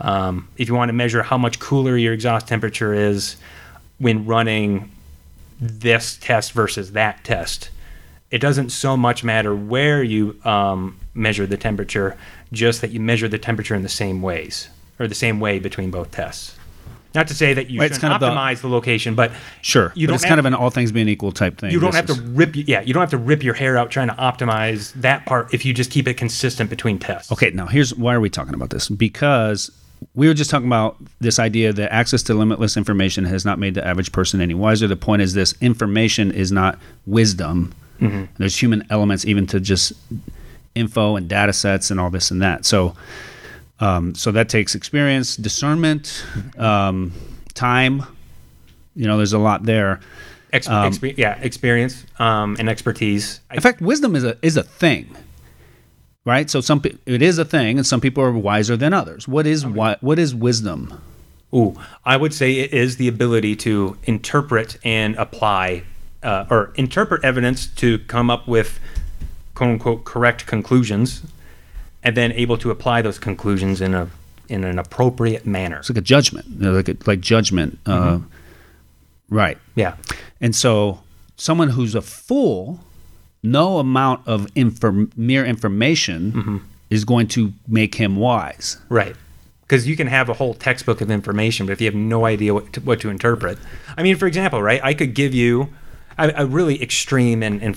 [0.00, 3.36] Um, if you want to measure how much cooler your exhaust temperature is
[3.96, 4.92] when running
[5.58, 7.70] this test versus that test
[8.30, 12.16] it doesn't so much matter where you um, measure the temperature,
[12.52, 15.90] just that you measure the temperature in the same ways or the same way between
[15.90, 16.56] both tests.
[17.14, 19.30] Not to say that you right, shouldn't kind of optimize the, location, but
[19.62, 19.92] Sure.
[19.94, 21.70] you but don't it's kind of an all things being equal type thing.
[21.70, 24.08] you don't have to rip yeah you don't have to rip your hair out trying
[24.08, 27.30] to optimize that part if you just keep it consistent between tests.
[27.30, 28.88] Okay, now here's why are we talking about this?
[28.88, 29.70] Because
[30.16, 33.74] we were just talking about this idea that access to limitless information has not made
[33.74, 34.88] the average person any wiser.
[34.88, 37.72] The point is this information is not wisdom.
[38.00, 38.24] Mm-hmm.
[38.38, 39.92] There's human elements even to just
[40.74, 42.64] info and data sets and all this and that.
[42.66, 42.96] So
[43.80, 46.24] um, so that takes experience, discernment,
[46.58, 47.12] um,
[47.54, 48.02] time.
[48.96, 50.00] You know, there's a lot there.
[50.52, 53.40] Ex- Um, yeah, experience um, and expertise.
[53.52, 55.14] In fact, wisdom is a is a thing,
[56.24, 56.48] right?
[56.48, 59.26] So some pe- it is a thing, and some people are wiser than others.
[59.26, 61.00] What is wi- what is wisdom?
[61.52, 65.82] Ooh, I would say it is the ability to interpret and apply,
[66.22, 68.78] uh, or interpret evidence to come up with
[69.54, 71.22] "quote unquote" correct conclusions,
[72.04, 74.08] and then able to apply those conclusions in a
[74.48, 75.78] in an appropriate manner.
[75.78, 78.18] It's like a judgment, you know, like a, like judgment, uh,
[79.30, 79.56] right?
[79.74, 79.96] Yeah,
[80.40, 81.00] And so
[81.36, 82.80] someone who's a fool,
[83.42, 88.76] no amount of inform- mere information is going to make him wise.
[88.88, 89.16] right.
[89.62, 92.52] Because you can have a whole textbook of information, but if you have no idea
[92.52, 93.56] what to, what to interpret,
[93.96, 94.78] I mean, for example, right?
[94.84, 95.70] I could give you
[96.18, 97.74] a, a really extreme and, and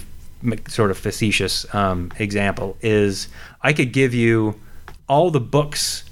[0.67, 3.27] sort of facetious um, example is
[3.61, 4.59] I could give you
[5.07, 6.03] all the books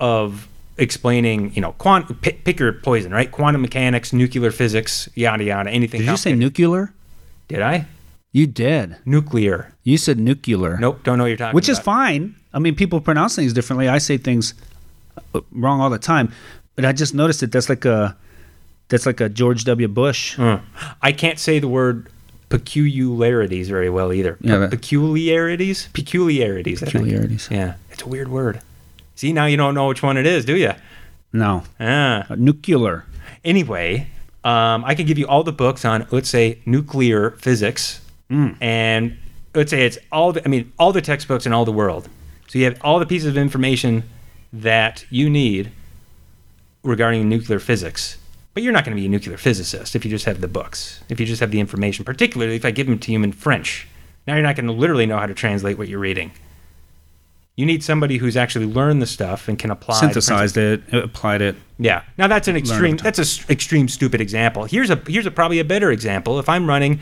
[0.00, 3.30] of explaining, you know, quant- pick, pick your poison, right?
[3.30, 6.00] Quantum mechanics, nuclear physics, yada yada, anything.
[6.00, 6.92] Did you say nuclear?
[7.48, 7.86] Did I?
[8.32, 8.96] You did.
[9.04, 9.72] Nuclear.
[9.84, 10.76] You said nuclear.
[10.78, 12.34] Nope, don't know what you're talking which is fine.
[12.52, 13.88] I mean, people pronounce things differently.
[13.88, 14.54] I say things
[15.34, 16.32] uh, wrong all the time,
[16.74, 18.16] but I just noticed that that's like a
[18.88, 19.88] that's like a George W.
[19.88, 20.36] Bush.
[20.36, 20.60] Mm.
[21.00, 22.08] I can't say the word
[22.48, 24.36] peculiarities very well either.
[24.40, 25.88] Yeah, Pe- peculiarities?
[25.92, 26.82] Peculiarities.
[26.82, 27.04] I think.
[27.04, 27.48] Peculiarities.
[27.50, 28.60] Yeah, it's a weird word.
[29.16, 30.72] See, now you don't know which one it is, do you?
[31.32, 32.26] No, Ah.
[32.30, 33.04] Uh, nuclear.
[33.44, 34.08] Anyway,
[34.44, 38.00] um, I can give you all the books on, let's say, nuclear physics,
[38.60, 39.16] and
[39.54, 40.32] let's say it's all.
[40.32, 42.08] The, I mean, all the textbooks in all the world.
[42.48, 44.02] So you have all the pieces of information
[44.52, 45.70] that you need
[46.82, 48.18] regarding nuclear physics.
[48.54, 51.02] But you're not going to be a nuclear physicist if you just have the books.
[51.08, 53.88] If you just have the information, particularly if I give them to you in French.
[54.26, 56.30] Now you're not going to literally know how to translate what you're reading.
[57.56, 60.00] You need somebody who's actually learned the stuff and can apply.
[60.00, 61.54] Synthesized it, applied it.
[61.78, 62.02] yeah.
[62.18, 62.96] Now that's an extreme.
[62.96, 64.64] That's an extreme stupid example.
[64.64, 66.40] Here's a here's a probably a better example.
[66.40, 66.98] If I'm running,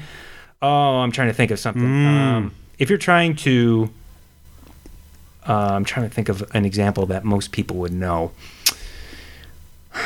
[0.60, 1.84] oh, I'm trying to think of something.
[2.06, 3.90] Um, if you're trying to,
[5.48, 8.32] uh, I'm trying to think of an example that most people would know.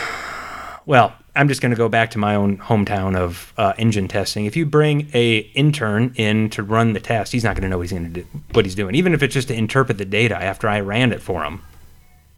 [0.86, 4.46] Well, I'm just going to go back to my own hometown of uh, engine testing.
[4.46, 7.76] If you bring a intern in to run the test, he's not going to know
[7.78, 10.04] what he's going to do, what he's doing, even if it's just to interpret the
[10.04, 11.62] data after I ran it for him.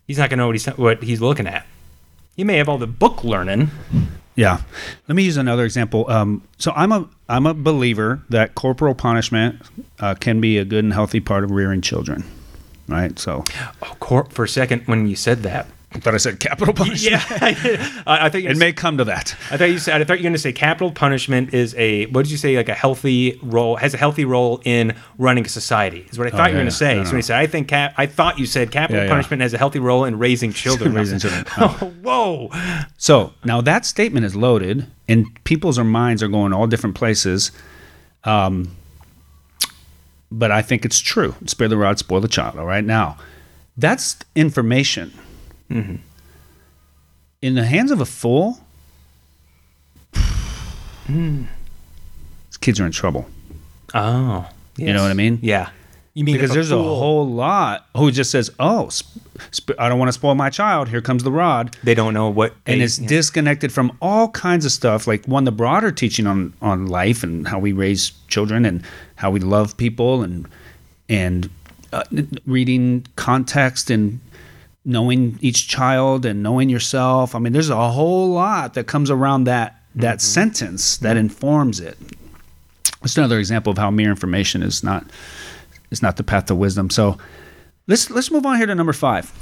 [0.07, 1.67] He's not going to know what he's what he's looking at.
[2.37, 3.71] He may have all the book learning.
[4.37, 4.61] Yeah.
[5.09, 6.09] Let me use another example.
[6.09, 9.61] Um, so I'm a I'm a believer that corporal punishment
[9.99, 12.25] uh, can be a good and healthy part of rearing children.
[12.87, 13.19] Right.
[13.19, 13.45] So
[13.83, 17.13] Oh, cor- for a second when you said that, I thought I said capital punishment.
[17.31, 19.35] yeah, I, I think It may come to that.
[19.51, 22.05] I thought you said I thought you were going to say capital punishment is a
[22.07, 25.49] what did you say like a healthy role has a healthy role in running a
[25.49, 26.97] society is what I thought you were Oh, going to say.
[26.97, 27.13] no, so no.
[27.13, 29.11] when you said I think cap I thought you said capital Yeah, yeah.
[29.11, 30.93] punishment has a healthy role in raising children.
[30.93, 31.45] Raising children.
[31.57, 32.51] Oh, whoa.
[32.99, 37.51] So now that statement is loaded, and people's minds are going all different places.
[38.25, 38.77] Um,
[40.31, 41.35] but I think it's true.
[41.47, 42.59] Spare the rod, spoil the child.
[42.59, 43.17] All right, now
[43.77, 45.13] that's information.
[45.71, 45.97] Mm-hmm.
[47.43, 48.59] In the hands of a fool,
[51.07, 51.45] Hmm.
[52.49, 53.27] these kids are in trouble.
[53.95, 55.39] Oh, You know what I mean?
[55.43, 55.71] Yeah.
[56.15, 59.23] You mean Because if there's a fool- whole lot who just says, "Oh, sp-
[59.55, 60.89] sp- I don't want to spoil my child.
[60.89, 63.07] Here comes the rod." they don't know what and it's yeah.
[63.09, 67.47] disconnected from all kinds of stuff like one the broader teaching on on life and
[67.49, 68.83] how we raise children and
[69.17, 70.47] how we love people and
[71.09, 71.49] and
[71.93, 72.03] uh,
[72.47, 74.19] reading context and
[74.85, 79.45] knowing each child and knowing yourself i mean there's a whole lot that comes around
[79.45, 80.21] that that mm-hmm.
[80.21, 81.97] sentence that informs it
[83.03, 85.05] it's another example of how mere information is not
[85.91, 87.17] is not the path to wisdom so
[87.87, 89.33] let's let's move on here to number five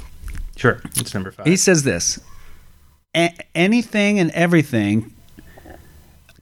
[0.57, 0.81] Sure.
[0.95, 1.45] It's number five.
[1.45, 2.19] he says this
[3.15, 5.13] "A- anything and everything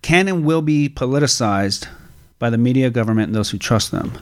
[0.02, 1.88] can and will be politicized
[2.40, 4.14] by the media, government, and those who trust them.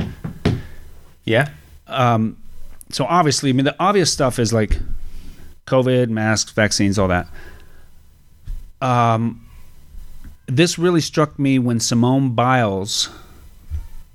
[1.26, 1.50] yeah.
[1.88, 2.38] Um,
[2.90, 4.78] So obviously, I mean, the obvious stuff is like
[5.66, 7.28] COVID, masks, vaccines, all that.
[8.82, 9.46] Um,
[10.48, 13.10] this really struck me when Simone Biles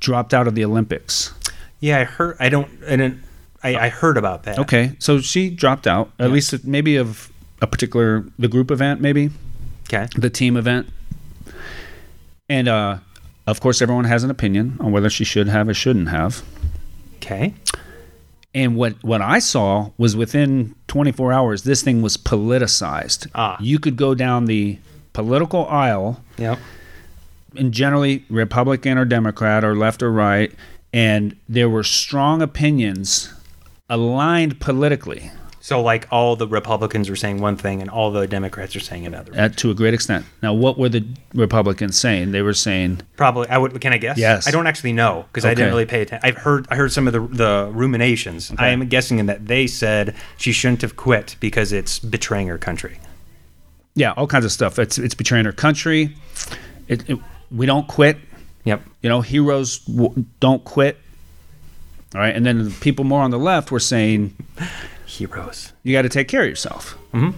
[0.00, 1.32] dropped out of the Olympics.
[1.80, 3.22] Yeah, I heard I don't I didn't
[3.62, 4.58] I, I heard about that.
[4.58, 9.30] Okay, so she dropped out, at least maybe of a particular the group event, maybe.
[9.84, 10.06] Okay.
[10.16, 10.86] the team event.
[12.48, 12.98] And uh,
[13.46, 16.42] of course, everyone has an opinion on whether she should have or shouldn't have.
[17.16, 17.54] Okay.
[18.54, 23.28] And what, what I saw was within 24 hours, this thing was politicized.
[23.34, 23.56] Ah.
[23.60, 24.78] You could go down the
[25.12, 26.58] political aisle, Yep.
[27.56, 30.52] and generally Republican or Democrat or left or right,
[30.92, 33.32] and there were strong opinions
[33.90, 38.76] aligned politically So like all the Republicans were saying one thing and all the Democrats
[38.76, 39.32] are saying another.
[39.36, 40.24] uh, to a great extent.
[40.42, 42.30] Now, what were the Republicans saying?
[42.32, 43.48] They were saying, Probably.
[43.48, 43.80] I would.
[43.80, 44.16] Can I guess?
[44.18, 44.46] Yes.
[44.46, 46.26] I don't actually know because I didn't really pay attention.
[46.28, 46.66] I've heard.
[46.70, 48.52] I heard some of the the ruminations.
[48.56, 52.58] I am guessing in that they said she shouldn't have quit because it's betraying her
[52.58, 52.98] country.
[53.94, 54.78] yeah, all kinds of stuff.
[54.78, 56.14] It's, it's betraying her country.
[56.86, 57.18] It, it,
[57.50, 58.16] we don't quit.
[58.64, 58.82] Yep.
[59.02, 60.98] You know, heroes w- don't quit.
[62.14, 62.34] All right.
[62.34, 64.36] And then the people more on the left were saying,
[65.18, 65.72] Heroes.
[65.82, 66.96] you got to take care of yourself.
[67.12, 67.36] Mm-hmm.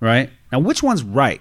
[0.00, 0.30] Right.
[0.52, 1.40] Now, which one's right?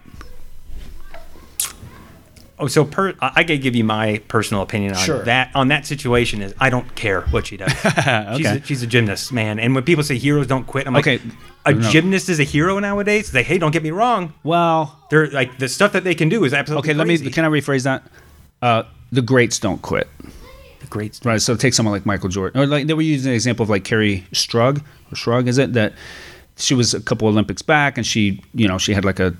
[2.59, 5.23] Oh, so per, I could give you my personal opinion on Sure.
[5.25, 5.51] that.
[5.53, 7.71] On that situation is I don't care what she does.
[8.37, 9.59] she's, a, she's a gymnast, man.
[9.59, 11.21] And when people say heroes don't quit, I'm like, Okay.
[11.67, 11.87] a No.
[11.91, 13.31] gymnast is a hero nowadays.
[13.31, 14.33] Like, hey, don't get me wrong.
[14.43, 17.45] Well, They're like the stuff that they can do is absolutely okay, let me, can
[17.45, 18.03] I rephrase that?
[18.59, 20.07] Uh, the greats don't quit.
[20.79, 21.41] The great Right.
[21.41, 23.83] So take someone like Michael Jordan, or like they were using an example of like
[23.83, 25.93] Kerri Strug or Shrug, is it that
[26.55, 29.35] she was a couple Olympics back and she, you know, she had like a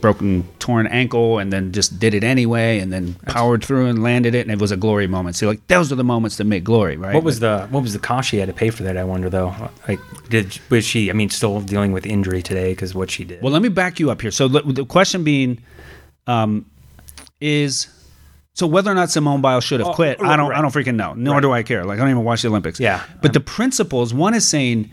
[0.00, 4.34] broken torn ankle and then just did it anyway and then powered through and landed
[4.34, 5.36] it and it was a glory moment.
[5.36, 7.14] So like those are the moments that make glory, right?
[7.14, 8.96] What was the what was the cost she had to pay for that?
[8.96, 9.54] I wonder though.
[9.88, 11.10] Like, did was she?
[11.10, 13.42] I mean, still dealing with injury today because what she did.
[13.42, 14.30] Well, let me back you up here.
[14.30, 15.62] So the the question being,
[16.26, 16.66] um,
[17.40, 17.88] is
[18.58, 20.58] so whether or not Simone Biles should have Oh, quit, right, I don't, right.
[20.58, 21.14] I don't freaking know.
[21.14, 21.40] Nor Right.
[21.42, 21.84] do I care.
[21.84, 22.80] Like I don't even watch the Olympics.
[22.80, 23.02] Yeah.
[23.22, 24.90] But Um, the principles, one is saying,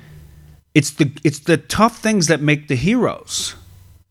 [0.76, 3.56] it's the it's the tough things that make the heroes,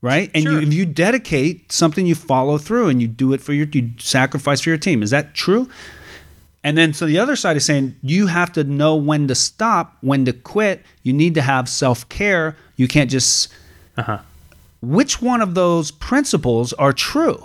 [0.03, 0.29] right?
[0.35, 3.69] And you if you dedicate something, you follow through and you do it for your
[3.73, 5.03] you sacrifice for your team.
[5.03, 5.69] Is that true?
[6.65, 9.99] And then so the other side is saying you have to know when to stop,
[10.01, 10.83] when to quit.
[11.05, 12.57] You need to have self care.
[12.77, 13.53] You can't just.
[13.97, 14.19] Uh-huh.
[14.81, 17.39] Which one of those principles are true?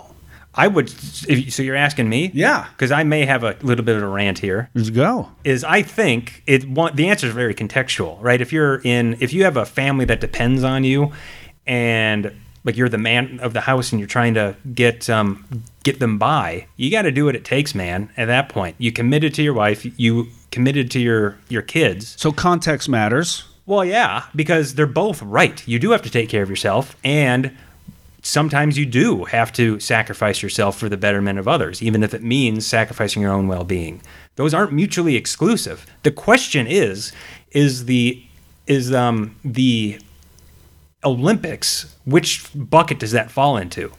[0.60, 0.88] I would.
[1.26, 2.30] If, so you're asking me?
[2.34, 2.66] Yeah.
[2.72, 4.68] Because I may have a little bit of a rant here.
[4.74, 5.30] Let's go.
[5.42, 8.40] is I think it one, the answer is very contextual, right?
[8.42, 11.12] If you're in if you have a family that depends on you
[11.66, 15.46] and like you're the man of the house and you're trying to get um
[15.82, 18.10] get them by, you got to do what it takes, man.
[18.18, 22.14] At that point, you committed to your wife, you committed to your your kids.
[22.18, 23.44] So context matters.
[23.64, 25.66] Well, yeah, because they're both right.
[25.66, 27.56] You do have to take care of yourself and
[28.22, 32.22] sometimes you do have to sacrifice yourself for the betterment of others, even if it
[32.22, 34.02] means sacrificing your own well being.
[34.36, 35.86] Those aren't mutually exclusive.
[36.02, 37.12] The question is,
[37.52, 38.22] is the
[38.66, 39.98] is um the
[41.04, 43.90] Olympics, which bucket does that fall into?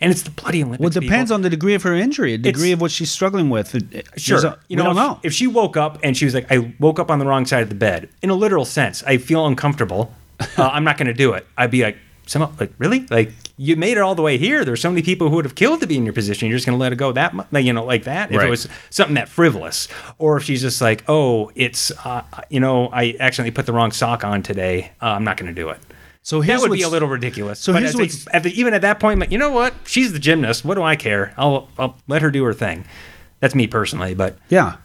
[0.00, 0.80] And it's the bloody Olympics.
[0.80, 1.34] Well, it depends people.
[1.36, 3.74] on the degree of her injury, the degree It's- of what she's struggling with.
[3.74, 4.44] It- it- Sure.
[4.44, 5.20] a- you know, don't if, know.
[5.22, 7.62] if she woke up and she was like, I woke up on the wrong side
[7.62, 10.12] of the bed, in a literal sense, I feel uncomfortable.
[10.58, 11.46] Uh, I'm not going to do it.
[11.56, 14.64] I'd be like, some like really like you made it all the way here.
[14.64, 16.48] There's so many people who would have killed to be in your position.
[16.48, 18.30] You're just going to let it go that much, you know, like that.
[18.32, 18.46] If Right.
[18.46, 22.88] it was something that frivolous, or if she's just like, oh, it's uh, you know,
[22.92, 24.92] I accidentally put the wrong sock on today.
[25.02, 25.78] Uh, I'm not going to do it.
[26.22, 27.60] so That would be a little ridiculous.
[27.60, 29.74] so here's what's- at the, even at that point, like, you know what?
[29.84, 30.64] She's the gymnast.
[30.64, 31.32] What do I care?
[31.36, 32.84] I'll I'll let her do her thing.
[33.40, 34.76] That's me personally, but Yeah.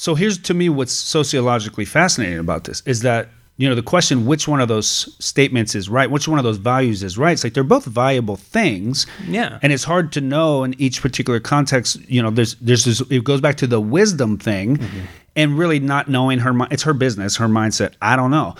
[0.00, 4.24] So here's to me what's sociologically fascinating about this is that you know the question
[4.24, 7.32] which one of those statements is right, which one of those values is right.
[7.32, 9.06] It's like they're both valuable things.
[9.26, 9.58] Yeah.
[9.62, 11.98] And it's hard to know in each particular context.
[12.08, 13.00] You know, there's there's this.
[13.10, 15.00] It goes back to the wisdom thing, mm-hmm.
[15.36, 16.56] and really not knowing her.
[16.70, 17.94] It's her business, her mindset.
[18.00, 18.54] I don't know,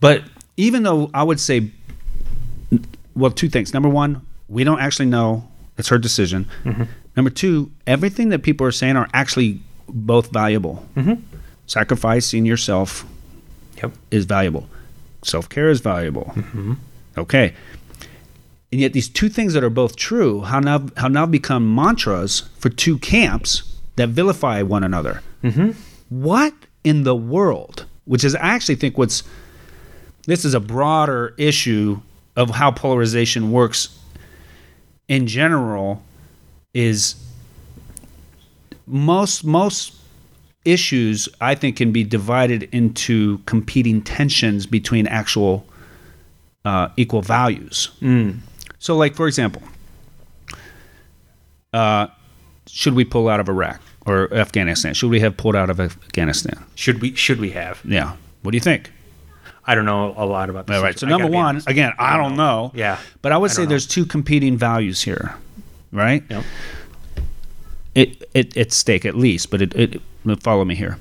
[0.00, 0.24] but
[0.56, 1.70] even though I would say
[3.14, 3.72] well, two things.
[3.72, 5.48] Number one, we don't actually know.
[5.78, 6.46] It's her decision.
[6.64, 6.84] Mm-hmm.
[7.16, 10.84] Number two, everything that people are saying are actually both valuable.
[10.96, 11.22] Mm-hmm.
[11.66, 13.06] Sacrificing yourself
[13.82, 13.92] Yep.
[14.10, 14.68] is valuable.
[15.22, 16.32] Self care is valuable.
[16.34, 16.74] Mm-hmm.
[17.18, 17.54] Okay.
[18.70, 22.48] And yet, these two things that are both true, how now how now become mantras
[22.58, 25.22] for two camps that vilify one another.
[25.42, 25.72] Mm-hmm.
[26.08, 27.84] What in the world?
[28.04, 29.22] Which is, I actually think, what's
[30.26, 32.00] this is a broader issue
[32.36, 33.98] of how polarization works
[35.08, 36.02] in general
[36.72, 37.16] is
[38.86, 39.94] most most
[40.64, 45.66] issues I think can be divided into competing tensions between actual
[46.64, 47.90] uh, equal values.
[48.78, 49.62] So, like for example,
[51.72, 52.06] uh,
[52.66, 54.94] should we pull out of Iraq or Afghanistan?
[54.94, 56.62] Should we have pulled out of Afghanistan?
[56.74, 57.14] Should we?
[57.14, 57.80] Should we have?
[57.84, 58.16] Yeah.
[58.42, 58.90] What do you think?
[59.64, 60.66] I don't know a lot about.
[60.66, 60.98] This All right.
[60.98, 62.72] So number one, again, I don't know.
[62.74, 62.98] Yeah.
[63.20, 63.68] But I would I say know.
[63.68, 65.34] there's two competing values here,
[65.92, 66.24] right?
[66.28, 66.44] Yep.
[67.94, 70.02] It, it at stake at least, but it, it
[70.40, 70.98] follow me here.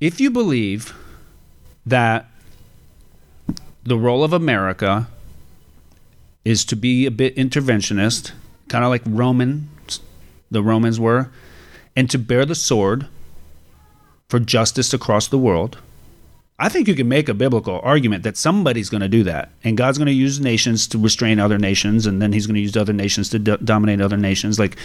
[0.00, 0.94] If you believe
[1.86, 2.28] that
[3.84, 5.08] the role of America
[6.44, 8.32] is to be a bit interventionist,
[8.68, 9.68] kind of like Roman,
[10.50, 11.30] the Romans were,
[11.96, 13.06] and to bear the sword
[14.28, 15.78] for justice across the world.
[16.58, 19.76] I think you can make a biblical argument that somebody's going to do that, and
[19.76, 22.76] God's going to use nations to restrain other nations, and then He's going to use
[22.76, 24.58] other nations to do- dominate other nations.
[24.58, 24.76] Like,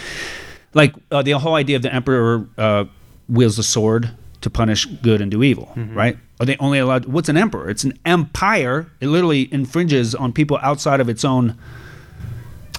[0.74, 2.84] like uh, the whole idea of the emperor uh,
[3.28, 6.16] wields the sword to punish good and do evil, right?
[6.38, 7.04] Are they only allowed?
[7.06, 7.68] What's an emperor?
[7.68, 8.90] It's an empire.
[9.00, 11.58] It literally infringes on people outside of its own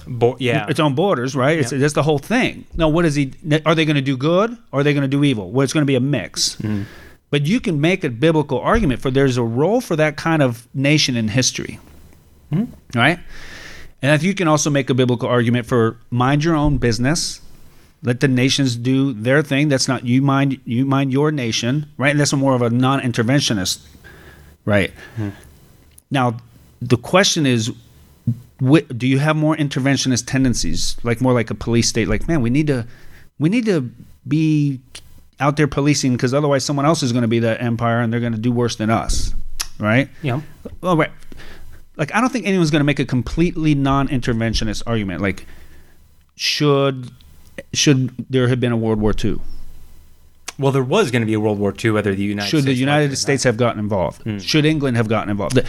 [0.04, 0.66] Bo- yeah.
[0.68, 1.58] its own borders, right?
[1.60, 2.64] It's, that's the whole thing.
[2.76, 3.32] No, what is he?
[3.64, 5.52] Are they going to do good or are they going to do evil?
[5.52, 6.56] Well, it's going to be a mix.
[7.30, 10.66] But you can make a biblical argument for there's a role for that kind of
[10.74, 11.78] nation in history,
[12.96, 13.20] right?
[14.02, 17.40] And I think you can also make a biblical argument for mind your own business.
[18.02, 19.68] Let the nations do their thing.
[19.68, 22.10] That's not you mind you mind your nation, right?
[22.10, 23.80] And that's more of a non-interventionist,
[24.64, 24.92] right?
[25.16, 25.30] Hmm.
[26.10, 26.36] Now,
[26.80, 27.72] the question is,
[28.60, 32.08] do you have more interventionist tendencies, like more like a police state?
[32.08, 32.86] Like, man, we need to,
[33.38, 33.90] we need to
[34.26, 34.80] be
[35.40, 38.20] out there policing because otherwise someone else is going to be the empire and they're
[38.20, 39.34] going to do worse than us,
[39.78, 40.08] right?
[40.22, 40.40] yeah.
[40.80, 41.10] Well, right.
[41.96, 45.20] Like, I don't think anyone's going to make a completely non-interventionist argument.
[45.20, 45.46] Like,
[46.36, 47.10] should
[47.72, 49.40] should there have been a World War II?
[50.58, 51.92] Well, there was going to be a World War II.
[51.92, 54.22] Whether the United Should the United wanted it or States have gotten involved?
[54.22, 54.38] Hmm.
[54.38, 55.60] Should England have gotten involved?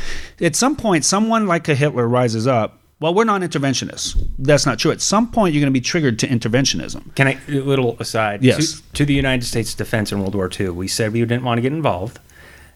[0.41, 2.79] At some point, someone like a Hitler rises up.
[2.99, 4.15] Well, we're not interventionists.
[4.37, 4.91] That's not true.
[4.91, 7.13] At some point, you're going to be triggered to interventionism.
[7.15, 8.43] Can I a little aside?
[8.43, 8.79] Yes.
[8.79, 11.57] To, to the United States defense in World War II, we said we didn't want
[11.57, 12.19] to get involved,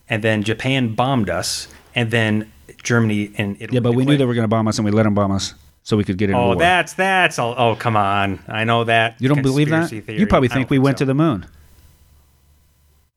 [0.10, 2.52] and then Japan bombed us, and then
[2.84, 3.76] Germany and Italy.
[3.76, 5.32] Yeah, but we knew they were going to bomb us, and we let them bomb
[5.32, 5.54] us
[5.88, 6.44] so we could get into war.
[6.44, 6.58] Oh, war.
[6.58, 7.56] that's that's all.
[7.58, 8.44] Oh, come on!
[8.50, 9.16] I know that.
[9.22, 9.90] you don't believe that?
[9.90, 10.20] theory.
[10.20, 11.04] You probably think we went so.
[11.04, 11.46] to the moon.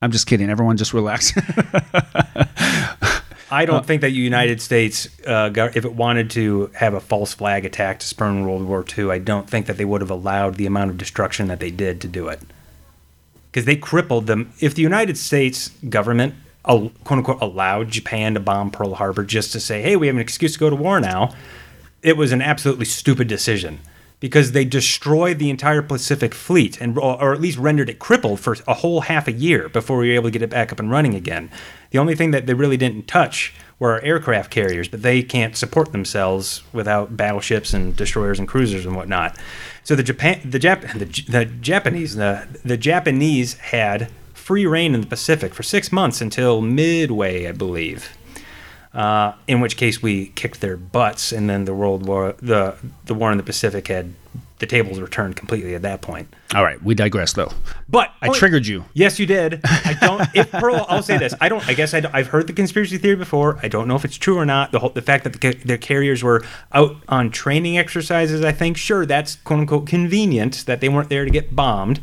[0.00, 0.48] I'm just kidding.
[0.48, 1.32] Everyone, just relax.
[3.50, 7.34] I don't think that the United States, uh, if it wanted to have a false
[7.34, 10.54] flag attack to spurn World War II, I don't think that they would have allowed
[10.54, 12.40] the amount of destruction that they did to do it.
[13.50, 14.52] Because they crippled them.
[14.60, 19.60] If the United States government, quote unquote, allowed Japan to bomb Pearl Harbor just to
[19.60, 21.34] say, hey, we have an excuse to go to war now,
[22.02, 23.80] it was an absolutely stupid decision.
[24.18, 28.54] Because they destroyed the entire Pacific Fleet, and or at least rendered it crippled for
[28.68, 30.90] a whole half a year before we were able to get it back up and
[30.90, 31.50] running again.
[31.90, 35.56] The only thing that they really didn't touch were our aircraft carriers, but they can't
[35.56, 39.38] support themselves without battleships and destroyers and cruisers and whatnot.
[39.84, 45.00] So the Japan, the Jap, the, the Japanese, the the Japanese had free reign in
[45.00, 48.10] the Pacific for six months until Midway, I believe.
[48.92, 53.14] Uh, in which case we kicked their butts, and then the World War, the the
[53.14, 54.14] war in the Pacific had
[54.60, 56.32] the tables were turned completely at that point.
[56.54, 57.50] All right, we digress, though.
[57.88, 58.84] But I triggered you.
[58.92, 59.60] Yes, you did.
[59.64, 60.20] I don't.
[60.34, 61.34] If Pearl, I'll say this.
[61.40, 61.66] I don't.
[61.66, 63.58] I guess I, have heard the conspiracy theory before.
[63.62, 64.70] I don't know if it's true or not.
[64.70, 68.44] The whole the fact that the, carriers were out on training exercises.
[68.44, 72.00] I think sure that's quote unquote convenient that they weren't there to get bombed.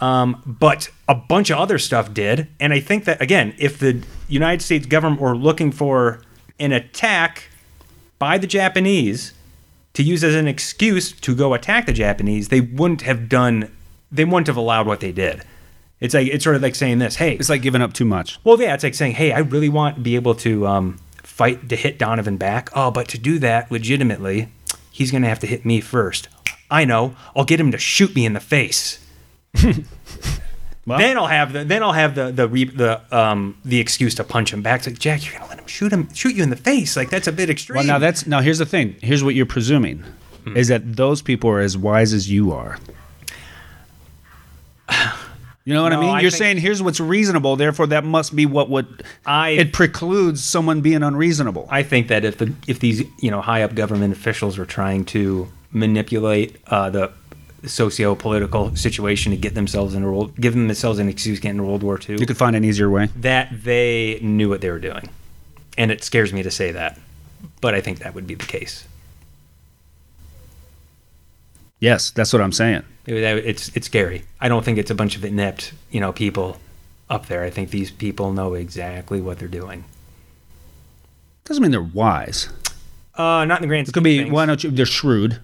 [0.00, 4.02] Um, but a bunch of other stuff did, and I think that again, if the
[4.28, 6.22] United States government were looking for
[6.60, 7.44] an attack
[8.18, 9.32] by the Japanese
[9.94, 13.70] to use as an excuse to go attack the Japanese, they wouldn't have done.
[14.12, 15.42] They wouldn't have allowed what they did.
[16.00, 17.16] It's like it's sort of like saying this.
[17.16, 18.38] Hey, It's like giving up too much.
[18.44, 21.68] well, yeah, it's like saying, hey, I really want to be able to um, fight
[21.70, 22.70] to hit Donovan back.
[22.74, 24.48] Oh, but to do that legitimately,
[24.92, 26.28] he's going to have to hit me first.
[26.70, 27.16] I know.
[27.34, 29.04] I'll get him to shoot me in the face.
[29.54, 34.24] Then I'll have the then I'll have the the re, the um the excuse to
[34.24, 34.80] punch him back.
[34.80, 36.96] It's like Jack, you're gonna let him shoot him shoot you in the face.
[36.96, 37.76] Like that's a bit extreme.
[37.78, 38.96] Well, now that's now here's the thing.
[39.02, 40.04] Here's what you're presuming
[40.44, 40.56] Hmm.
[40.56, 42.78] is that those people are as wise as you are.
[45.64, 46.10] You know what No, I mean?
[46.14, 50.42] I You're saying here's what's reasonable, therefore that must be what would I- it precludes
[50.42, 51.68] someone being unreasonable.
[51.70, 55.04] I think that if the if these you know high up government officials were trying
[55.06, 57.10] to manipulate uh, the
[57.64, 61.64] socio-political situation to get themselves in a world, give themselves an excuse to get into
[61.64, 63.08] World War II, you could find an easier way.
[63.16, 65.08] that they knew what they were doing,
[65.76, 66.98] and it scares me to say that,
[67.60, 68.84] but I think that would be the case.
[71.80, 72.82] Yes, that's what I'm saying.
[73.06, 73.14] It-
[73.46, 74.24] It's it's scary.
[74.40, 76.58] I don't think it's a bunch of inept you know people
[77.08, 77.42] up there.
[77.44, 79.84] I think these people know exactly what they're doing.
[81.44, 82.48] Doesn't mean they're wise.
[83.14, 83.88] Uh, not in the grand.
[83.88, 84.70] It could be why don't you?
[84.70, 85.38] They're shrewd.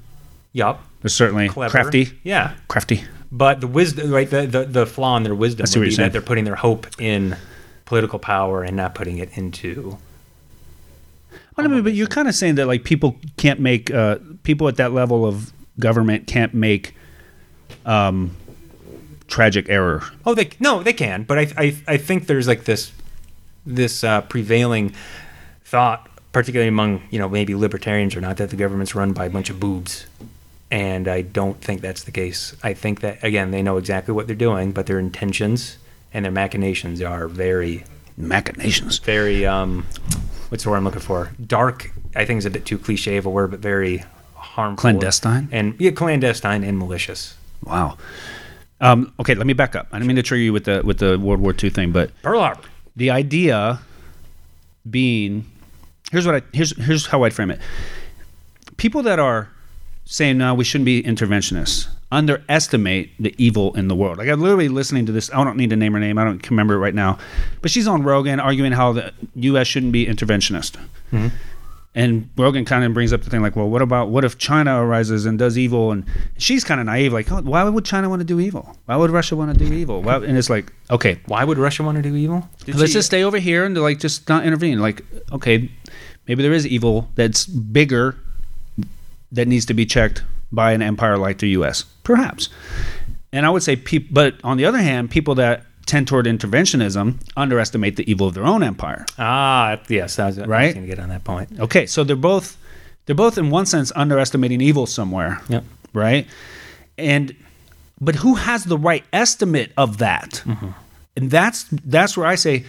[0.53, 0.85] Yup.
[1.05, 1.71] They're certainly Clever.
[1.71, 2.19] crafty.
[2.23, 2.55] Yeah.
[2.67, 3.05] Crafty.
[3.31, 4.29] But the wisdom, right?
[4.29, 7.37] The, the, the flaw in their wisdom would be that they're putting their hope in
[7.85, 9.99] political power and not putting it into.
[11.55, 14.67] Well, I mean, but you're kind of saying that like people can't make uh, people
[14.67, 16.95] at that level of government can't make
[17.85, 18.35] um,
[19.29, 20.03] tragic error.
[20.25, 21.25] Oh, they no, they can.
[21.25, 22.93] But I, I, I think there's like this,
[23.67, 24.95] this uh, prevailing
[25.67, 29.31] thought, particularly among you know maybe libertarians or not, that the government's run by a
[29.31, 30.07] bunch of boobs,
[30.75, 32.53] and I don't think that's the case.
[32.65, 35.79] I think that again they know exactly what they're doing, but their intentions
[36.13, 37.85] and their machinations are very
[38.17, 38.99] Machinations.
[38.99, 39.87] very um
[40.49, 41.31] what's the word I'm looking for?
[41.47, 44.05] Dark I think is a bit too cliche of a word, but very
[44.35, 44.81] harmful.
[44.81, 45.49] Clandestine?
[45.53, 47.37] And yeah, clandestine and malicious.
[47.63, 47.97] Wow.
[48.81, 49.87] Um, okay, let me back up.
[49.93, 52.11] I didn't mean to trigger you with the with the World War II thing, but
[52.23, 52.63] Pearl Harbor.
[52.97, 53.81] the idea
[54.91, 55.47] being
[56.11, 57.61] here's what I here's here's how I'd frame it.
[58.77, 59.51] People that are
[60.05, 64.19] saying no, we shouldn't be interventionists underestimate the evil in the world.
[64.19, 65.31] Like I'm literally listening to this.
[65.33, 66.17] I don't need to name her name.
[66.17, 67.19] I don't remember it right now,
[67.61, 69.67] but she's on Rogan arguing how the U.S.
[69.67, 70.79] shouldn't be interventionist.
[71.13, 71.29] Mm-hmm.
[71.97, 74.83] And Rogan kind of brings up the thing like, well, what about what if China
[74.83, 75.93] arises and does evil?
[75.93, 76.05] And
[76.39, 78.77] she's kind of naive, like, oh, why would China want to do evil?
[78.87, 80.03] Why would Russia want to do evil?
[80.03, 82.49] Why, and it's like, okay, Why would Russia want to do evil?
[82.67, 84.81] Let's she- just stay over here and like just not intervene.
[84.81, 85.71] Like, okay,
[86.27, 88.17] maybe there is evil that's bigger
[89.33, 90.23] that needs to be checked
[90.53, 91.83] by an empire like the U.S.
[92.05, 92.49] Perhaps.
[93.33, 97.21] And I would say, peop- but on the other hand, people that tend toward interventionism
[97.37, 99.05] underestimate the evil of their own empire.
[99.19, 101.59] Ah, yes, I was, I was going to get on that point.
[101.61, 102.57] Okay, so they're both
[103.07, 105.41] they're both in one sense underestimating evil somewhere.
[105.49, 105.65] Yep.
[105.93, 106.27] Right?
[106.97, 107.35] And
[108.01, 110.43] but who has the right estimate of that?
[111.17, 112.65] And that's that's where I say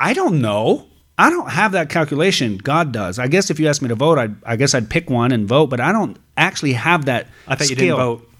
[0.00, 0.87] I don't know.
[1.18, 2.58] I don't have that calculation.
[2.58, 3.18] God does.
[3.18, 5.48] I guess if you asked me to vote, I I guess I'd pick one and
[5.48, 7.96] vote, but I don't actually have that I thought you scale.
[7.96, 8.30] didn't vote.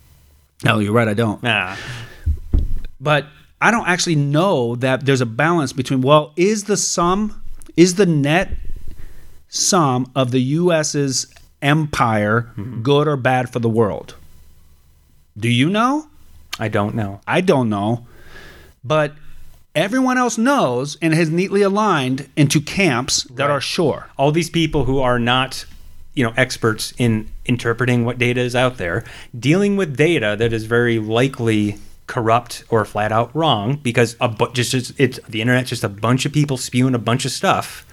[0.65, 1.43] No, you're right, I don't.
[1.43, 1.77] Nah.
[3.01, 3.27] But
[3.61, 7.43] I don't actually know that there's a balance between well, is the sum,
[7.77, 8.51] is the net
[9.49, 11.27] sum of the U.S.'s
[11.61, 12.83] empire mm-hmm.
[12.83, 14.15] good or bad for the world?
[15.37, 16.09] Do you know?
[16.59, 17.21] I don't know.
[17.27, 18.07] I don't know.
[18.85, 19.15] But
[19.75, 24.09] everyone else knows and has neatly aligned into camps that are sure.
[24.17, 25.65] all these people who are not
[26.15, 29.05] you know experts in interpreting what data is out there
[29.39, 34.53] dealing with data that is very likely corrupt or flat out wrong because a bu-
[34.53, 37.87] just just- it's the internet's just a bunch of people spewing a bunch of stuff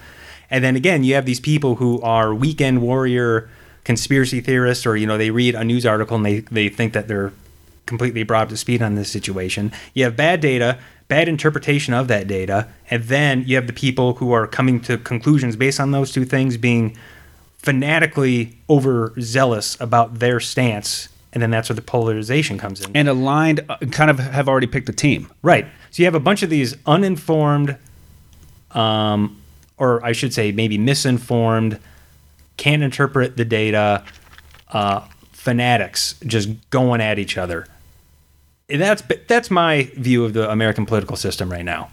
[0.49, 3.47] and then again you have these people who are weekend warrior
[3.83, 7.07] conspiracy theorists or you know they read a news article and they they think that
[7.07, 7.31] they're
[7.85, 9.71] completely brought up to speed on this situation.
[9.93, 14.15] You have bad data, bad interpretation of that data, and then you have the people
[14.15, 16.97] who are coming to conclusions based on those two things being
[17.57, 22.95] fanatically overzealous about their stance, and then that's where the polarization comes in.
[22.95, 25.31] And aligned, uh, kind of have already picked a team.
[25.41, 25.65] Right.
[25.91, 27.77] So you have a bunch of these uninformed,
[28.71, 29.41] um,
[29.77, 31.79] or I should say, maybe misinformed,
[32.57, 34.03] can't interpret the data,
[34.69, 37.67] uh, fanatics just going at each other.
[38.69, 41.89] And That's that's my view of the American political system right now.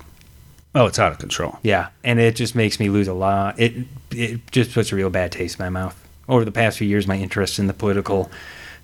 [0.74, 1.58] Oh, it's out of control.
[1.62, 3.60] Yeah, and it just makes me lose a lot.
[3.60, 5.98] It it just puts a real bad taste in my mouth.
[6.28, 8.30] Over the past few years, my interest in the political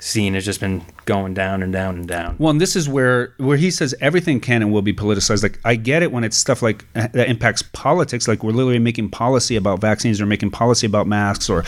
[0.00, 2.36] scene has just been going down and down and down.
[2.38, 5.42] Well, and this is where where he says everything can and will be politicized.
[5.42, 8.28] Like I get it when it's stuff like uh, that impacts politics.
[8.28, 11.64] Like we're literally making policy about vaccines or making policy about masks or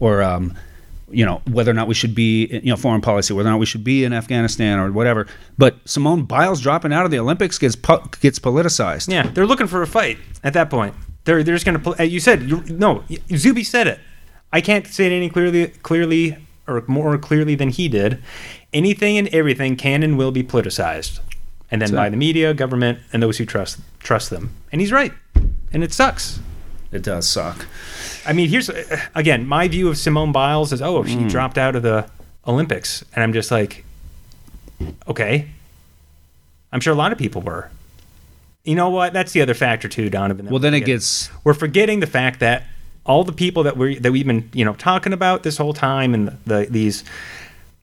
[0.00, 0.54] or um,
[1.10, 3.58] you know whether or not we should be you know foreign policy, whether or not
[3.60, 5.26] we should be in Afghanistan or whatever.
[5.56, 9.08] But Simone Biles dropping out of the Olympics gets po- gets politicized.
[9.08, 10.94] Yeah, they're looking for a fight at that point.
[11.24, 12.06] They're they're just going to.
[12.06, 13.04] You said you, no.
[13.34, 14.00] Zuby said it.
[14.52, 16.36] I can't say it any clearly clearly
[16.66, 18.22] or more clearly than he did.
[18.72, 21.20] Anything and everything can and will be politicized,
[21.70, 24.50] and then So- by the media, government, and those who trust trust them.
[24.72, 25.12] And he's right,
[25.72, 26.40] and it sucks.
[26.90, 27.66] It does suck.
[28.26, 31.30] I mean, here's uh, again my view of Simone Biles is oh she Mm.
[31.30, 32.08] dropped out of the
[32.46, 33.84] Olympics, and I'm just like,
[35.06, 35.48] okay.
[36.72, 37.70] I'm sure a lot of people were.
[38.64, 39.12] You know what?
[39.14, 40.46] That's the other factor too, Donovan.
[40.46, 42.64] Well, then it gets we're forgetting the fact that
[43.06, 46.12] all the people that we that we've been you know talking about this whole time
[46.14, 47.04] and the, these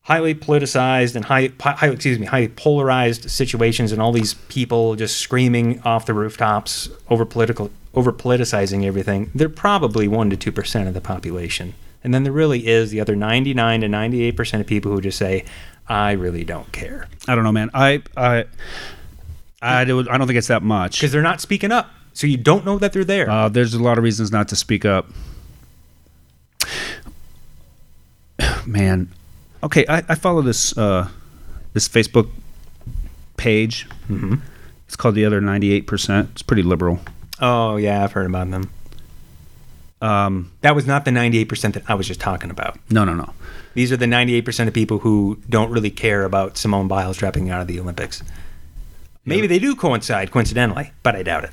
[0.04, 5.18] highly politicized and high, high excuse me highly polarized situations and all these people just
[5.18, 10.94] screaming off the rooftops over political over politicizing everything they're probably 1 to 2% of
[10.94, 11.74] the population
[12.04, 15.44] and then there really is the other 99 to 98% of people who just say
[15.88, 17.70] i really don't care I don't know, man.
[17.74, 18.46] I I
[19.62, 20.98] I don't, I don't think it's that much.
[21.00, 23.82] because they're not speaking up so you don't know that they're there Uh, there's a
[23.82, 25.08] lot of reasons not to speak up.
[28.66, 29.10] Man,
[29.64, 31.08] okay, I, I follow this uh,
[31.74, 32.30] this Facebook
[33.38, 33.88] page.
[34.10, 34.36] Mm-hmm.
[34.88, 36.30] It's called the other ninety eight percent.
[36.34, 37.00] It's pretty liberal.
[37.40, 38.70] Oh yeah i've heard about them
[40.02, 43.34] Um, that was not the 98% that i was just talking about no, no, no.
[43.74, 47.60] These are the 98% of people who don't really care about Simone Biles dropping out
[47.62, 48.24] of the Olympics.
[49.26, 51.52] Maybe they do coincide coincidentally, but I doubt it.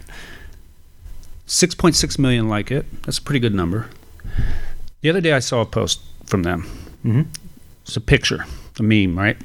[1.46, 2.86] Six point six million like it.
[3.02, 3.88] That's a pretty good number.
[5.00, 6.64] The other day I saw a post from them.
[7.04, 7.26] Mhm.
[7.84, 8.46] It's a picture,
[8.78, 9.36] a meme, right?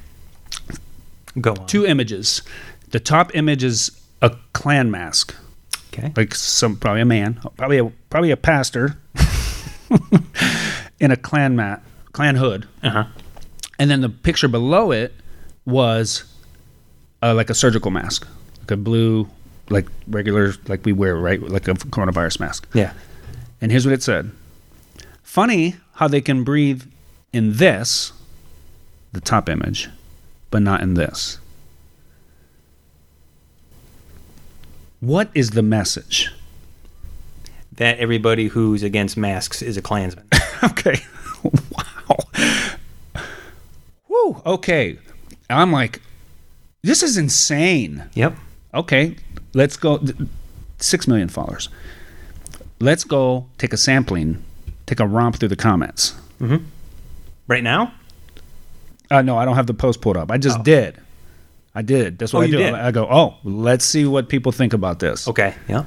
[1.42, 1.66] Go on.
[1.66, 2.44] Two images.
[2.92, 3.90] The top image is
[4.22, 5.34] a Klan mask.
[5.98, 6.14] Okay.
[6.16, 8.98] like some probably a man, probably a probably a pastor
[11.00, 11.82] in a Klan mat,
[12.12, 13.04] Klan hood, Uh huh.
[13.80, 15.14] and then the picture below it
[15.66, 16.24] was
[17.24, 18.28] uh, like a surgical mask,
[18.62, 19.28] like a blue,
[19.70, 22.68] like regular, like we wear, right, like a coronavirus mask.
[22.74, 22.94] Yeah.
[23.62, 24.32] And here's what it said:
[25.24, 26.84] Funny how they can breathe
[27.34, 28.14] in this,
[29.14, 29.90] the top image,
[30.52, 31.40] but not in this.
[35.00, 36.32] What is the message?
[37.74, 40.26] That everybody who's against masks is a Klansman.
[40.64, 41.00] Okay.
[41.44, 42.18] wow.
[44.08, 44.42] Woo.
[44.44, 44.98] Okay.
[45.52, 46.02] I'm like,
[46.82, 48.04] this is insane.
[48.16, 48.36] yep.
[48.74, 49.16] Okay.
[49.54, 50.04] Let's go.
[50.80, 51.70] Six million followers.
[52.80, 54.44] Let's go take a sampling,
[54.88, 56.16] take a romp through the comments.
[56.42, 56.66] Mm-hmm.
[57.48, 57.94] Right now?
[59.12, 60.32] Uh, no, I don't have the post pulled up.
[60.32, 60.98] I just did.
[61.78, 62.18] I did.
[62.18, 62.58] That's what Oh, I do.
[62.58, 62.74] did?
[62.74, 65.28] I go, oh, let's see what people think about this.
[65.28, 65.54] Okay.
[65.70, 65.84] Yeah.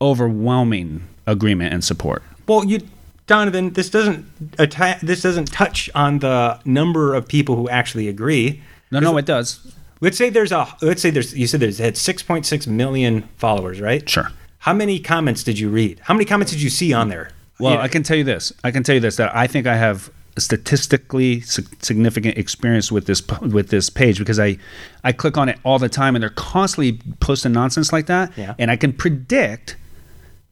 [0.00, 2.22] Overwhelming agreement and support.
[2.46, 2.80] Well, you,
[3.26, 4.26] Donovan, this doesn't
[4.58, 8.62] atta- this doesn't touch on the number of people who actually agree.
[8.92, 9.58] No, no, it does.
[10.00, 14.08] Let's say there's a let's say there's you said there's had 6.6 million followers, right?
[14.08, 14.30] Sure.
[14.58, 16.00] How many comments did you read?
[16.04, 17.30] How many comments did you see on there?
[17.58, 18.52] Well, You- I can tell you this.
[18.62, 23.22] I can tell you this that I think I have statistically significant experience with this
[23.40, 24.58] with this page because I
[25.04, 28.54] I click on it all the time and they're constantly posting nonsense like that, Yeah.
[28.58, 29.76] and I can predict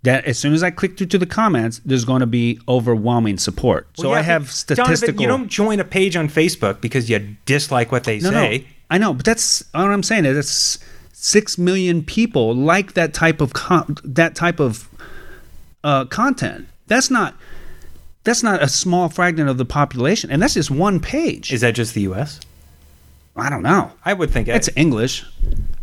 [0.05, 3.39] that as soon as I click through to the comments, there's going to be overwhelming
[3.39, 3.87] support.
[3.95, 4.97] so yeah, I have statistical.
[4.97, 8.59] Jonathan, you don't join a page on Facebook because you dislike what they No, say.
[8.59, 10.25] no, I know, but that's what I'm saying.
[10.25, 10.79] is That's
[11.13, 14.89] six million people like that type of con- that type of
[15.85, 16.67] uh, content.
[16.89, 17.35] That's not
[18.25, 21.53] that's not a small fragment of the population, and that's just one page.
[21.53, 22.41] Is that just the U.S.?
[23.37, 23.91] I don't know.
[24.05, 25.25] I would think It's English.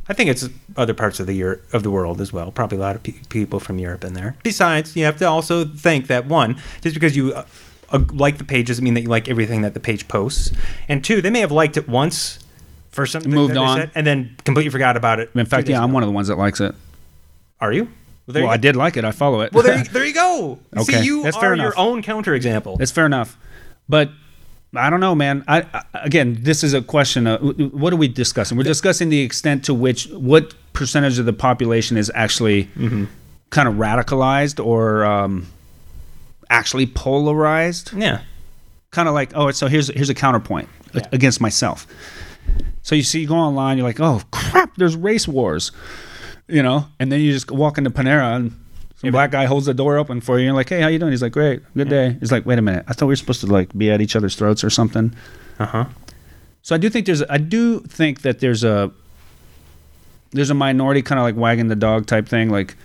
[0.08, 2.52] I think it's other parts of the Euro- of the world as well.
[2.52, 4.36] Probably a lot of pe- people from Europe in there.
[4.44, 7.46] Besides, you have to also think that one, just because you uh,
[7.92, 10.52] uh, like the page doesn't mean that you like everything that the page posts.
[10.88, 12.40] And two, they may have liked it once
[12.92, 13.78] for something Moved that they on.
[13.78, 15.30] said, and then completely forgot about it.
[15.36, 15.94] In fact, days yeah, I'm ago.
[15.96, 16.74] one of the ones that likes it.
[17.62, 17.88] Are you?
[18.34, 19.04] Well, Well, I did like it.
[19.06, 19.52] I follow it.
[19.54, 20.60] Well, there, you- there you go.
[20.78, 21.74] Okay, See, you that's are fair your enough.
[21.78, 22.78] own counterexample.
[22.78, 23.38] That's fair enough,
[23.88, 24.10] but
[24.76, 25.44] I don't know, man.
[25.48, 27.26] I, I again, this is a question.
[27.28, 27.42] Of,
[27.74, 28.56] what are we discussing?
[28.58, 33.06] We're discussing the extent to which what percentage of the population is actually Mm-hmm.
[33.50, 35.48] kind of radicalized or um,
[36.50, 37.94] actually polarized.
[37.94, 38.22] yeah.
[38.92, 41.86] Kind of like, oh, so here's here's a counterpoint a- against myself.
[42.82, 45.72] So you see, you go online, you're like, oh crap, there's race wars,
[46.50, 48.52] you know, and then you just walk into Panera and
[48.98, 50.40] some black guy holds the door open for you.
[50.42, 51.12] And you're like, hey, how you doing?
[51.12, 52.18] He's like, great, good day.
[52.20, 54.16] He's like, wait a minute, I thought we were supposed to like be at each
[54.16, 55.16] other's throats or something.
[55.60, 55.86] Uh huh.
[56.62, 58.92] So I do think there's, I do think that there's a,
[60.32, 62.50] there's a minority kind of like wagging the dog type thing.
[62.50, 62.76] Like,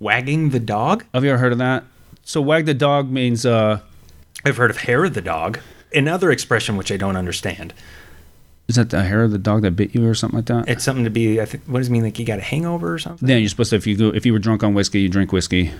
[0.00, 1.04] Wagging the dog.
[1.12, 1.84] have you ever heard of that?
[2.24, 3.80] So wag the dog means, uh,
[4.44, 5.58] I've heard of hair of the dog.
[5.94, 7.72] Another expression which I don't understand.
[8.68, 10.68] Is that the hair of the dog that bit you or something like that?
[10.68, 11.40] It's something to be.
[11.40, 11.64] I think.
[11.66, 12.02] What does it mean?
[12.02, 13.26] Like you got a hangover or something?
[13.26, 15.32] Then you're supposed to, if you go, if you were drunk on whiskey, you drink
[15.32, 15.72] whiskey.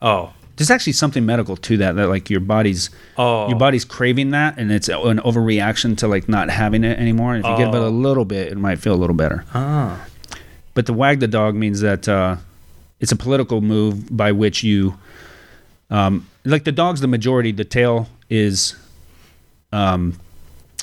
[0.00, 0.32] Oh.
[0.56, 1.96] There's actually something medical to that.
[1.96, 2.88] That like your body's,
[3.18, 3.46] Oh.
[3.48, 7.34] your body's craving that, and it's an overreaction to like not having it anymore.
[7.34, 7.90] And if you give it a Oh.
[7.90, 9.44] little bit, it might feel a little better.
[9.52, 10.06] Ah.
[10.72, 12.36] But the wag the dog means that uh,
[13.00, 14.96] it's a political move by which you,
[15.90, 18.74] um, like the dog's the majority, the tail is,
[19.72, 20.14] um,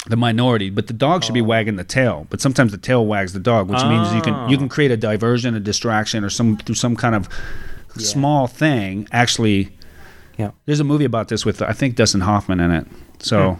[0.07, 0.69] the minority.
[0.69, 2.27] But the dog should be wagging the tail.
[2.29, 4.97] But sometimes the tail wags the dog, which means you can you can create a
[4.97, 7.29] diversion, a distraction, or some through some kind of
[7.97, 9.07] small thing.
[9.11, 9.69] Actually,
[10.37, 10.51] Yeah.
[10.65, 12.87] there's a movie about this with I think Dustin Hoffman in it.
[13.19, 13.59] So.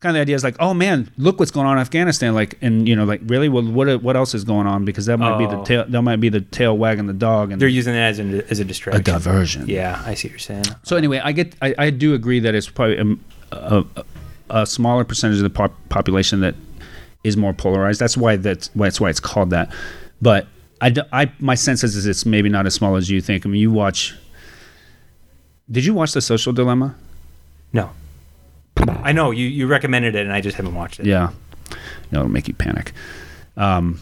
[0.00, 2.32] Kind of the idea is like, oh man, look what's going on in Afghanistan.
[2.32, 4.84] Like, and you know, like really, well, what what else is going on?
[4.84, 5.64] Because that might be the Oh.
[5.64, 5.84] tail.
[5.88, 8.60] That might be the tail wagging the dog, and They're using it as, an, as
[8.60, 9.00] a distraction.
[9.00, 9.66] a diversion.
[9.66, 10.66] Yeah, I see what you're saying.
[10.84, 13.18] So anyway, I get, I, I do agree that it's probably um,
[13.50, 14.04] a, a,
[14.50, 16.54] a smaller percentage of the pop- population that
[17.24, 18.00] is more polarized.
[18.00, 19.72] That's why that's why that's why it's called that.
[20.22, 20.46] But
[20.80, 23.44] I, I- my sense is, is it's maybe not as small as you think.
[23.46, 24.14] I mean, you watch.
[25.70, 26.94] Did you watch The Social Dilemma?
[27.72, 27.90] No.
[29.02, 31.06] I know you, you recommended it, and I just haven't watched it.
[31.06, 31.30] Yeah.
[32.10, 32.92] No, it'll make you panic.
[33.56, 34.00] Um,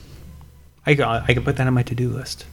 [0.86, 2.44] I I can put that on my to do list.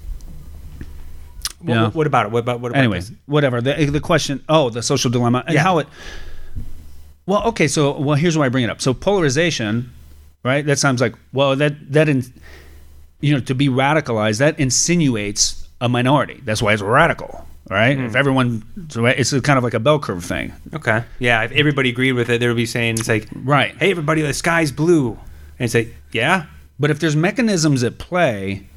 [1.60, 1.90] What, Yeah.
[1.92, 2.32] what, about it?
[2.32, 3.12] What about what about anyway, this?
[3.26, 3.62] whatever.
[3.62, 4.44] The, the question.
[4.50, 5.62] Oh, the social dilemma and Yeah.
[5.62, 5.88] how it.
[7.26, 7.68] Well, okay.
[7.68, 8.82] So, well, here's why I bring it up.
[8.82, 9.92] So, polarization,
[10.44, 10.66] right?
[10.66, 12.24] That sounds like well, that that in,
[13.22, 16.42] you know, to be radicalized, that insinuates a minority.
[16.44, 17.98] That's why it's radical, right?
[17.98, 18.06] Hmm.
[18.06, 21.04] If everyone, it's kind of like a bell curve thing, Okay.
[21.20, 23.76] Yeah, if everybody agreed with it, they would be saying it's like, right?
[23.78, 25.12] "Hey, everybody, the sky's blue,"
[25.60, 26.46] and it's like, "Yeah,
[26.80, 28.68] But if there's mechanisms at play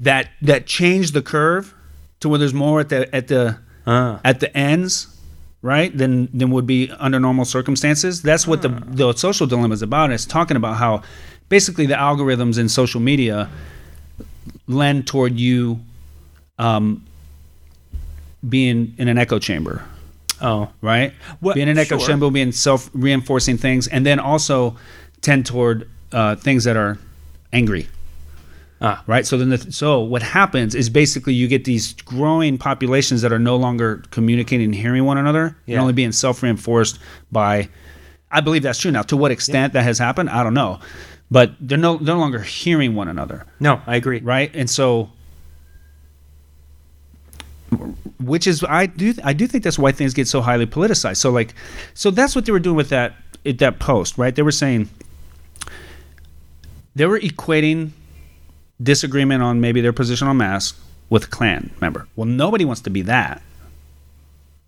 [0.00, 1.74] that that change the curve
[2.20, 5.06] to where there's more at the at the uh, at the ends,
[5.62, 5.96] right?
[5.96, 8.22] Than than would be under normal circumstances.
[8.22, 10.10] That's what the the social dilemma is about.
[10.10, 11.02] It's talking about how
[11.48, 13.48] basically the algorithms in social media
[14.66, 15.80] lend toward you
[16.58, 17.04] um,
[18.46, 19.84] being in an echo chamber,
[20.40, 21.14] oh, right?
[21.40, 22.08] Well, being an echo sure.
[22.08, 24.76] chamber, being self reinforcing things, and then also
[25.20, 26.98] tend toward uh, things that are
[27.52, 27.86] angry
[28.82, 29.24] ah, right?
[29.26, 33.38] So then, the, so what happens is basically you get these growing populations that are
[33.38, 35.74] no longer communicating and hearing one another, Yeah.
[35.76, 36.98] and only being self-reinforced
[37.30, 37.68] by.
[38.30, 38.90] I believe that's true.
[38.90, 40.80] Now, to what extent that has happened, I don't know,
[41.30, 44.50] but they're no they're no longer hearing one another, no, I agree." right?
[44.54, 45.10] And so,
[48.18, 51.16] which is I do I do think that's why things get so highly politicized.
[51.18, 51.54] So like,
[51.94, 53.14] so that's what they were doing with that
[53.44, 54.34] that post, right?
[54.34, 54.88] They were saying
[56.94, 57.90] they were equating
[58.80, 60.78] disagreement on maybe their position on masks
[61.10, 62.06] with Klan member.
[62.16, 63.42] Well, nobody wants to be that.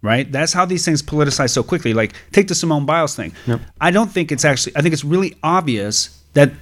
[0.02, 0.30] Right?
[0.30, 1.94] That's how these things politicize so quickly.
[1.94, 3.32] Like take the Simone Biles thing.
[3.46, 3.61] Yep.
[3.80, 6.52] I don't think it's actually I think it's really obvious that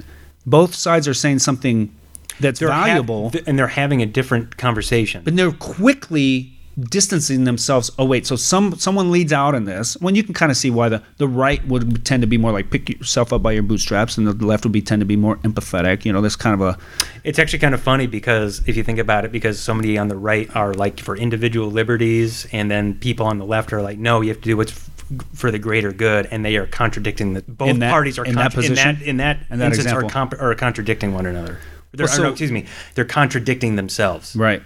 [0.47, 1.93] both sides are saying something
[2.39, 5.23] that's They're ha- valuable, th- and they're having a different conversation.
[5.25, 7.91] but they're quickly distancing themselves.
[7.99, 9.97] Oh wait, so some someone leads out in this.
[10.01, 12.53] When you can kind of see why the the right would tend to be more
[12.53, 15.17] like pick yourself up by your bootstraps, and the left would be tend to be
[15.17, 16.05] more empathetic.
[16.05, 16.79] You know, this kind of a
[17.25, 20.17] It's actually kind of funny because if you think about it, because somebody on the
[20.17, 24.21] right are like for individual liberties, and then people on the left are like, no,
[24.21, 24.91] you have to do what's f-
[25.35, 28.53] for the greater good, and they are contradicting the both that- parties are in that
[28.53, 28.97] contra- in position?
[28.99, 31.59] that in that, In that instance are, comp- are contradicting one another.
[31.95, 32.65] They're, Well, or no, excuse me,
[32.95, 34.35] they're contradicting themselves.
[34.35, 34.63] Right.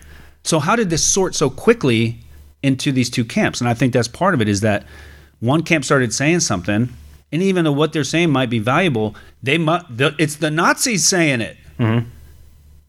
[0.47, 2.21] So how did this sort so quickly
[2.63, 3.61] into these two camps?
[3.61, 4.87] And I think that's part of it is that
[5.41, 6.89] one camp started saying something,
[7.33, 11.07] and even though what they're saying might be valuable, they mu- the, it's the Nazis
[11.07, 11.57] saying it.
[11.79, 12.09] Mm-hmm.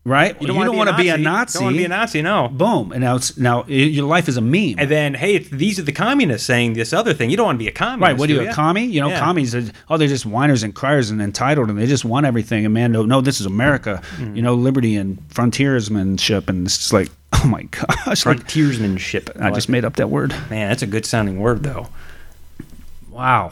[0.07, 0.41] Right?
[0.41, 1.59] You don't, want to be a Nazi.
[1.59, 2.21] Don't want to be a Nazi.
[2.21, 2.47] No.
[2.47, 2.93] Boom.
[2.93, 4.75] And now it's now i- your life is a meme.
[4.77, 7.29] And then, hey, it's, these are the communists saying this other thing.
[7.29, 8.01] You don't want to be a communist.
[8.01, 8.85] Right, what are you, do a commie?
[8.85, 9.19] You know, Yeah.
[9.19, 12.63] commies, are, oh, they're just whiners and criers and entitled, and they just want everything.
[12.63, 14.01] And man, no, no this is America.
[14.15, 14.37] Mm-hmm.
[14.37, 19.31] You know, liberty and frontiersmanship, and it's just like, oh my gosh, like, Frontiersmanship.
[19.41, 20.29] I just made up that word.
[20.49, 21.89] Man, that's a good sounding word, though.
[23.09, 23.51] Wow.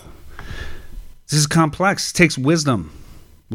[1.28, 2.12] This is complex.
[2.12, 2.92] It takes wisdom,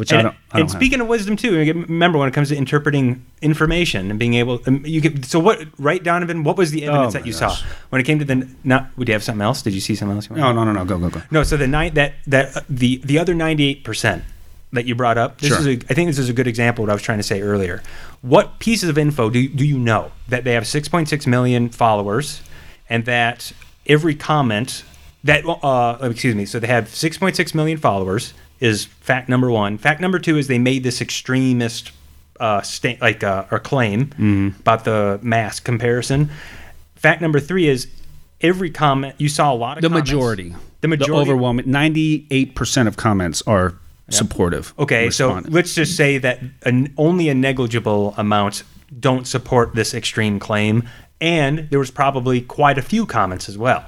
[0.01, 0.33] which I And, don't.
[0.33, 0.81] I and don't have.
[0.81, 4.83] speaking of wisdom too, remember when it comes to interpreting information and being able, um,
[4.85, 5.23] you can.
[5.23, 5.63] So what?
[5.79, 6.43] Right, Donovan.
[6.43, 7.61] What was the evidence Oh that you gosh.
[7.61, 8.49] saw when it came to the?
[8.65, 8.89] Not.
[8.97, 9.63] Would you have something else?
[9.63, 10.29] Did you see something else?
[10.29, 10.85] You no, no, no, no.
[10.85, 11.23] Go, go, go.
[11.31, 11.43] No.
[11.45, 14.25] So the nine that that uh, the the other ninety eight percent
[14.73, 15.41] that you brought up.
[15.41, 15.59] This Sure.
[15.61, 17.25] is a, I think this is a good example of what I was trying to
[17.25, 17.83] say earlier.
[18.23, 21.69] What pieces of info do do you know that they have six point six million
[21.71, 22.41] followers,
[22.89, 23.53] and that
[23.87, 24.85] every comment
[25.25, 29.51] that uh excuse me, so they have six point six million followers is fact number
[29.51, 29.79] one.
[29.79, 31.93] Fact number two is they made this extremist
[32.39, 36.31] uh sta- like uh, or claim about the mask comparison.
[36.95, 37.87] Fact number three is
[38.41, 42.55] every comment you saw a lot of The comments- majority, the majority the overwhelming, ninety-eight
[42.55, 43.75] percent of comments are
[44.09, 44.75] supportive.
[44.79, 48.65] Okay, so let's just say that an, only a negligible amount
[48.99, 50.89] don't support this extreme claim,
[51.21, 53.85] and there was probably quite a few comments as well,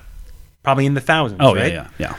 [0.63, 1.41] probably in the thousands.
[1.43, 1.73] oh right?
[1.73, 2.17] yeah, yeah, yeah.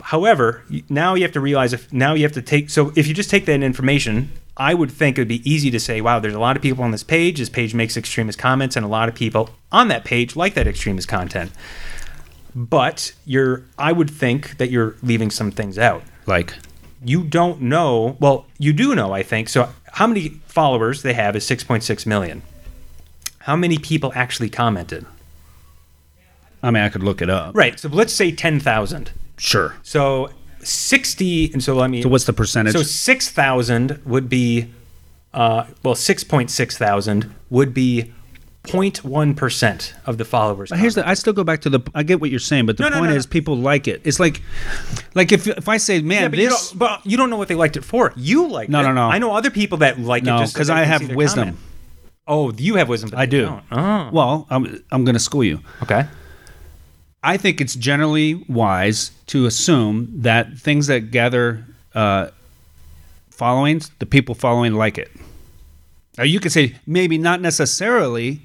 [0.00, 3.14] However, now you have to realize if now you have to take so if you
[3.14, 6.34] just take that information, I would think it would be easy to say, wow, there's
[6.34, 7.38] a lot of people on this page.
[7.38, 10.66] This page makes extremist comments, and a lot of people on that page like that
[10.66, 11.52] extremist content.
[12.54, 16.54] But you're, I would think that you're leaving some things out Like,
[17.04, 18.16] you don't know.
[18.18, 19.50] Well, you do know, I think.
[19.50, 22.42] So, how many followers they have is 6.6 million.
[23.40, 25.04] How many people actually commented?
[26.62, 27.54] I mean, I could look it up.
[27.54, 27.78] Right.
[27.78, 29.12] So, let's say 10,000.
[29.38, 29.74] Sure.
[29.82, 30.30] So,
[30.60, 32.02] 60, and so let me.
[32.02, 32.72] So what's the percentage?
[32.74, 34.70] So, 6,000 would be,
[35.34, 38.12] uh, well, 6.6 thousand would be
[38.64, 40.70] 0.1% of the followers.
[40.70, 41.06] But here's the.
[41.08, 41.80] I still go back to the.
[41.94, 43.30] I get what you're saying, but the No, point no, is, no.
[43.30, 44.00] people like it.
[44.04, 44.42] It's like,
[45.14, 46.70] like if if I say, man, yeah, but, you this.
[46.70, 48.12] don't, but you don't know what they liked it for.
[48.16, 48.84] You like No, it.
[48.84, 49.08] no, no.
[49.08, 51.44] I know other people that like it just so 'cause they I have wisdom.
[51.44, 51.58] comment.
[52.28, 53.10] Oh, you have wisdom.
[53.16, 53.60] I do.
[53.70, 55.60] Oh, Well, I'm I'm going to school you.
[55.82, 56.06] okay.
[57.26, 62.28] I think it's generally wise to assume that things that gather uh,
[63.30, 65.10] followings, the people following like it.
[66.16, 68.42] Now you could say maybe not necessarily.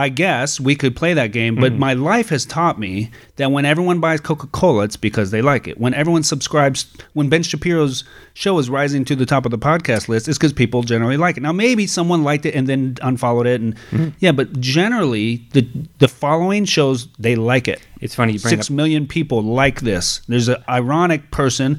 [0.00, 1.78] I guess we could play that game, but mm.
[1.78, 5.68] my life has taught me that when everyone buys Coca Cola, it's because they like
[5.68, 5.78] it.
[5.78, 10.08] When everyone subscribes, when Ben Shapiro's show is rising to the top of the podcast
[10.08, 11.42] list, it's because people generally like it.
[11.42, 14.14] Now, maybe someone liked it and then unfollowed it, and mm.
[14.20, 17.82] yeah, but generally the the following shows they like it.
[18.00, 20.22] It's funny you bring Six up- million people like this.
[20.28, 21.78] There's an ironic person.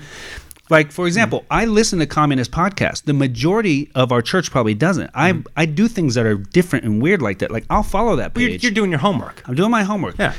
[0.71, 3.03] Like for example, I listen to communist podcasts.
[3.03, 5.11] The majority of our church probably doesn't.
[5.13, 7.51] I I do things that are different and weird like that.
[7.51, 8.63] Like I'll follow that You're, page.
[8.63, 9.43] you're doing your homework.
[9.47, 10.17] I'm doing my homework.
[10.17, 10.33] Yeah.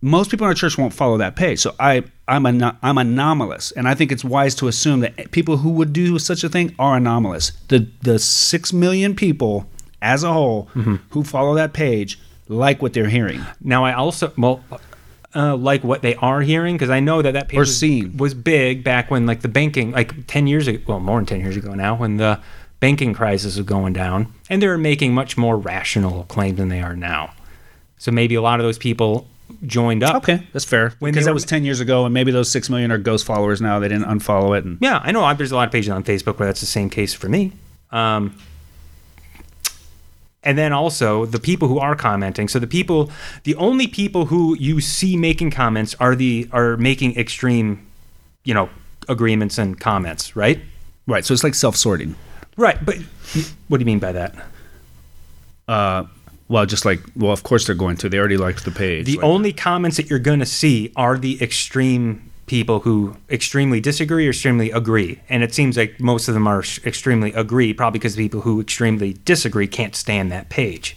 [0.00, 3.72] Most people in our church won't follow that page, so I I'm an, I'm anomalous,
[3.72, 6.74] and I think it's wise to assume that people who would do such a thing
[6.78, 7.50] are anomalous.
[7.68, 9.66] The the six million people
[10.00, 10.96] as a whole Mm-hmm.
[11.10, 13.44] who follow that page like what they're hearing.
[13.60, 14.60] Now I also well
[15.34, 17.82] uh, like what they are hearing because I know that that page was,
[18.16, 21.40] was big back when like the banking like ten years ago well more than ten
[21.40, 22.40] years ago now when the
[22.80, 26.80] banking crisis was going down and they were making much more rational claims than they
[26.80, 27.32] are now.
[27.98, 29.26] So maybe a lot of those people
[29.66, 30.16] joined up.
[30.16, 30.94] Okay, that's fair.
[30.98, 33.60] When because that was ten years ago, and maybe those six million are ghost followers
[33.60, 33.78] now.
[33.78, 35.32] They didn't unfollow it, and Yeah, I know.
[35.34, 37.52] There's a lot of pages on Facebook where that's the same case for me.
[37.90, 38.36] Um,
[40.44, 42.48] and then also the people who are commenting.
[42.48, 43.10] So the people,
[43.44, 47.86] the only people who you see making comments are the are making extreme,
[48.44, 48.68] you know,
[49.08, 50.60] agreements and comments, right?
[51.06, 51.24] right.
[51.24, 52.14] So it's like self sorting.
[52.56, 52.78] Right.
[52.84, 52.96] But
[53.68, 54.34] what do you mean by that?
[55.66, 56.04] Uh,
[56.48, 58.08] well, just like well, of course they're going to.
[58.08, 59.06] They already liked the page.
[59.06, 63.80] The Like- only comments that you're going to see are the extreme people who extremely
[63.80, 65.20] disagree or extremely agree.
[65.28, 68.60] And it seems like most of them are extremely agree, probably because the people who
[68.60, 70.96] extremely disagree can't stand that page.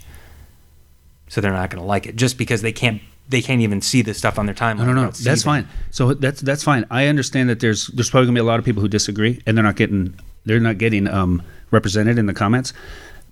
[1.28, 4.02] so they're not going to like it just because they can't they can't even see
[4.02, 4.80] the stuff on their timeline.
[4.80, 5.02] No, no, no.
[5.06, 5.38] That's seething.
[5.44, 5.68] fine.
[5.92, 6.86] So that's that's fine.
[6.92, 9.56] I understand that there's there's probably gonna be a lot of people who disagree, and
[9.56, 12.74] they're not getting they're not getting um, represented in the comments.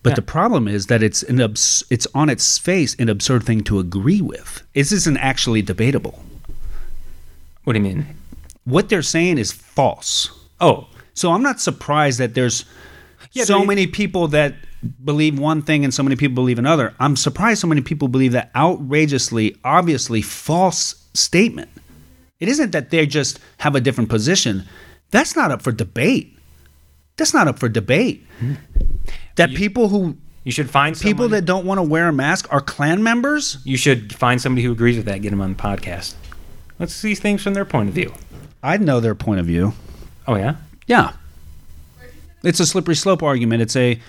[0.02, 0.16] But Yeah.
[0.16, 3.80] the problem is that it's an abs- it's on its face an absurd thing to
[3.80, 4.64] agree with.
[4.74, 6.24] This isn't actually debatable.
[7.70, 8.08] What do you mean?
[8.64, 10.32] What they're saying is false.
[10.60, 12.66] Oh, So I'm not surprised that there's
[13.32, 14.56] Yeah, so many people that
[15.06, 16.96] believe one thing and so many people believe another.
[17.00, 21.70] I'm surprised so many people believe that outrageously, obviously false statement.
[22.40, 24.64] It isn't that they just have a different position.
[25.12, 26.40] That's not up for debate.
[27.18, 28.26] That's not up for debate.
[28.40, 28.54] Hmm.
[29.36, 32.48] That people who you should find people someone- that don't want to wear a mask
[32.50, 33.60] are Klan members.
[33.64, 35.22] you should find somebody who agrees with that.
[35.22, 36.16] Get them on the podcast.
[36.80, 38.14] Let's see things from their point of view.
[38.64, 39.74] I'd know their point of view.
[40.28, 40.56] Oh yeah.
[40.88, 41.14] Yeah.
[42.44, 43.62] It's a slippery slope argument.
[43.62, 44.00] It's a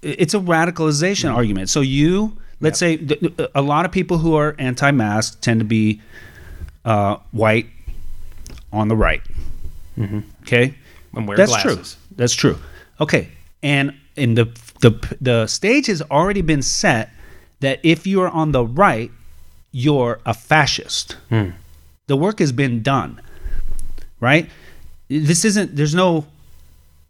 [0.00, 1.68] it's a radicalization argument.
[1.68, 6.00] So you, let's say th- a lot of people who are anti-mask tend to be
[6.84, 7.66] uh, white
[8.72, 9.20] on the right.
[10.42, 10.74] Okay?
[11.14, 11.94] And wear That's glasses.
[11.94, 12.16] true.
[12.16, 12.58] That's true.
[13.00, 13.28] Okay.
[13.62, 14.44] And in the
[14.80, 17.10] the the stage has already been set
[17.60, 19.10] that if you are on the right,
[19.76, 21.18] you're a fascist.
[22.06, 23.20] The work has been done.
[24.20, 24.48] Right?
[25.08, 26.24] This isn't there's no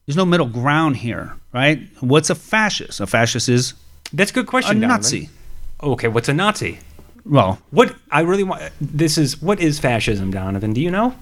[0.04, 1.78] there's no middle ground here, right?
[2.00, 3.00] What's a fascist?
[3.00, 3.74] A fascist is
[4.12, 4.80] That's a good a question.
[4.80, 4.96] Donovan.
[4.98, 5.30] Nazi.
[5.80, 6.78] Okay, what's a Nazi?
[7.24, 8.62] Well, What I really want.
[8.80, 10.72] This is what is fascism, Donovan?
[10.72, 11.14] Do you know?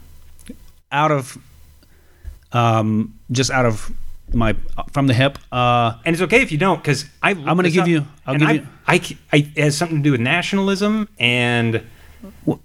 [0.92, 1.36] out of
[2.53, 3.90] um just out of
[4.35, 4.55] my
[4.93, 7.30] from the hip, uh And it's okay if you don't, because I.
[7.30, 8.95] I'm gonna give you- I'll give you- I,
[9.32, 11.82] I- it has something to do with nationalism, and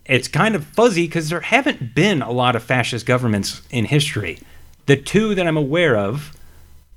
[0.05, 4.39] it's kind of fuzzy because there haven't been a lot of fascist governments in history.
[4.85, 6.31] The two that I'm aware of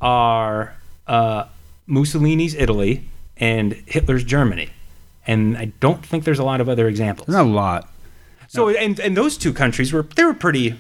[0.01, 0.75] are
[1.07, 1.45] uh,
[1.87, 3.05] Mussolini's Italy
[3.37, 4.71] and Hitler's Germany,
[5.27, 7.27] and I don't think there's a lot of other examples.
[7.27, 7.89] There's Not a lot.
[8.49, 10.75] So and and those two countries were they were pretty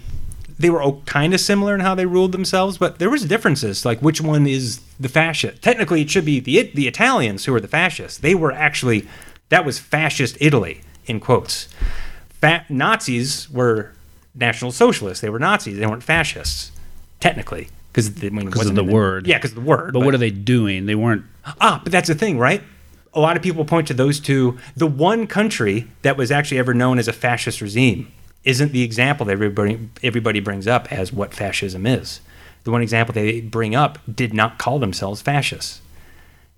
[0.59, 3.85] they were all kind of similar in how they ruled themselves, but there was differences.
[3.85, 5.63] Like which one is the fascist?
[5.63, 8.19] Technically, it should be the the Italians who are the fascists.
[8.19, 9.07] They were actually
[9.49, 11.69] that was fascist Italy in quotes.
[12.41, 13.93] Fa- Nazis were
[14.35, 15.21] National Socialists.
[15.21, 15.79] They were Nazis.
[15.79, 16.73] They weren't fascists
[17.21, 19.27] technically because I mean, Because of the word.
[19.27, 19.93] Yeah, because of the word.
[19.93, 20.87] But what are they doing?
[20.87, 21.25] They weren't
[21.61, 22.63] Ah, but that's the thing, right?
[23.15, 24.59] A lot of people point to those two.
[24.75, 28.11] The one country that was actually ever known as a fascist regime
[28.45, 32.21] isn't the example that everybody everybody brings up as what fascism is.
[32.65, 35.81] The one example they bring up did not call themselves fascists.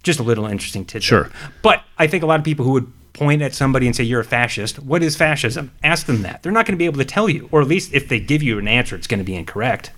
[0.02, 1.02] Just a little interesting tidbit.
[1.02, 1.30] Sure.
[1.62, 4.20] But I think a lot of people who would point at somebody and say you're
[4.20, 5.70] a fascist, what is fascism?
[5.82, 6.42] Ask them that.
[6.42, 8.42] They're not going to be able to tell you, or at least if they give
[8.42, 9.92] you an answer, it's going to be incorrect.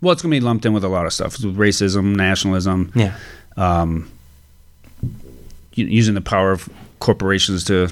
[0.00, 1.38] well, it's gonna be lumped in with a lot of stuff.
[1.42, 3.16] With racism, nationalism, Yeah.
[3.56, 4.10] Um,
[5.74, 6.68] u- using the power of
[7.00, 7.88] corporations to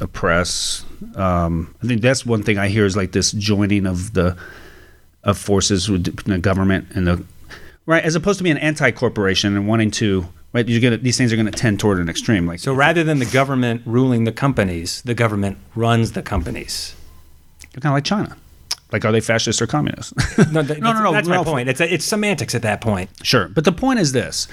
[0.00, 0.84] oppress.
[1.14, 4.36] Um, I think that's one thing I hear is like this joining of the
[5.24, 7.24] of forces with the government and the
[7.86, 10.66] right, as opposed to being an anti-corporation and wanting to right.
[10.68, 12.46] You're gonna these things are gonna tend toward an extreme.
[12.46, 16.94] Like So rather than the government ruling the companies, the government runs the companies.
[17.72, 18.36] they're kind of like China.
[18.90, 20.14] Like, are they fascist or communist?
[20.50, 21.46] No, that, No, no, no, That's my Ralph.
[21.46, 21.68] point.
[21.68, 23.10] It's it's semantics at that point.
[23.22, 24.48] Sure, but the point is this: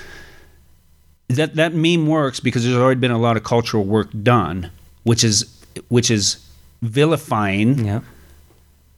[1.30, 4.72] that that meme works because there's already been a lot of cultural work done,
[5.06, 5.46] which is
[5.90, 6.38] which is
[6.82, 8.02] vilifying Yeah.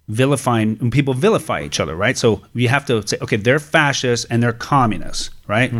[0.09, 2.17] vilifying people vilify each other, right?
[2.17, 5.71] So you have to say, okay, they're fascists and they're communists, right?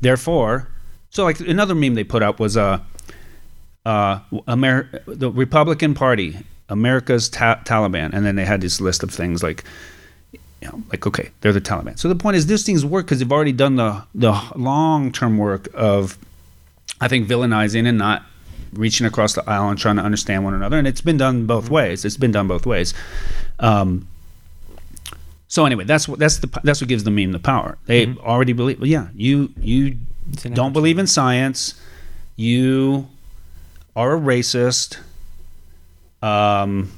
[0.00, 0.68] Therefore,
[1.10, 2.78] so like another meme they put up was uh,
[3.84, 6.36] uh, Amer- the Republican Party,
[6.68, 9.64] America's ta- Taliban, and then they had this list of things like,
[10.32, 11.98] you know, like okay, they're the Taliban.
[11.98, 15.36] So the point is, these things work because they've already done the the long term
[15.36, 16.16] work of,
[17.00, 18.22] I think, villainizing and not
[18.74, 21.70] reaching across the aisle and trying to understand one another, and it's been done both
[21.70, 22.04] ways.
[22.04, 22.94] It's been done both ways.
[23.58, 24.06] Um,
[25.48, 27.78] so anyway, that's what that's the that's what gives the meme the power.
[27.86, 28.80] They already believe.
[28.80, 29.96] Well, yeah, you you
[30.52, 31.80] don't believe in science.
[32.36, 33.08] You
[33.94, 34.98] are a racist.
[36.22, 36.90] Um,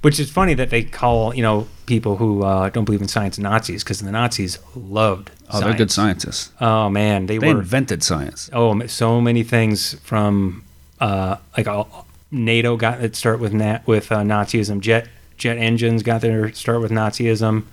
[0.00, 3.38] Which is funny that they call you know people who uh, don't believe in science
[3.38, 5.28] Nazis because the Nazis loved.
[5.28, 5.50] Science.
[5.52, 6.50] Oh, they're good scientists.
[6.60, 7.60] Oh man, they, They were.
[7.60, 8.50] invented science.
[8.52, 10.64] oh, so many things from
[11.00, 14.80] uh, like all, NASA got its start with nat with uh, Nazism.
[14.80, 17.64] Jet jet engines got their start with Nazism.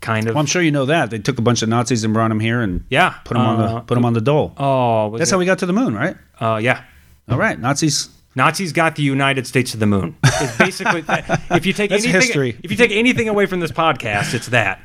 [0.00, 0.34] Kind of.
[0.34, 2.38] Well, I'm sure you know that they took a bunch of Nazis and brought them
[2.40, 4.54] here and Yeah, put them on uh, the put them on the dole.
[4.56, 6.16] Oh, That's it- how we got to the moon, right?
[6.40, 6.84] Uh, yeah.
[7.28, 8.08] All right, Nazis.
[8.34, 10.14] Nazis got the United States to the moon.
[10.22, 11.02] It's basically
[11.50, 12.56] if you take anything, history.
[12.62, 14.78] if you take anything away from this podcast, it's that.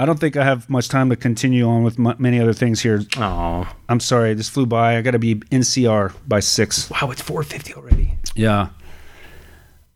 [0.00, 2.80] I don't think I have much time to continue on with m- many other things
[2.82, 3.02] here.
[3.16, 4.96] Oh, I'm sorry, this flew by.
[4.96, 6.88] I got to be NCR by six.
[6.90, 8.14] wow, it's 4:50 already.
[8.36, 8.68] Yeah.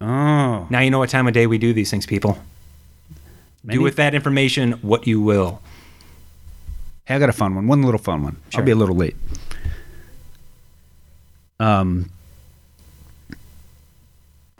[0.00, 2.36] Oh, Now you know what time of day we do these things, people.
[3.62, 5.62] Many- Do with that information what you will.
[7.04, 7.68] Hey, I got a fun one.
[7.68, 8.36] One little fun one.
[8.50, 8.60] Sure.
[8.60, 9.14] I'll be a little late.
[11.60, 12.10] Um,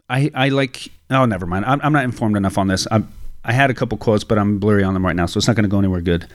[0.09, 0.88] I I like.
[1.11, 1.64] Oh, never mind.
[1.64, 2.86] I'm, I'm not informed enough on this.
[2.90, 3.12] I'm,
[3.45, 5.57] I had a couple quotes, but I'm blurry on them right now, so it's not
[5.57, 6.26] going to go anywhere good.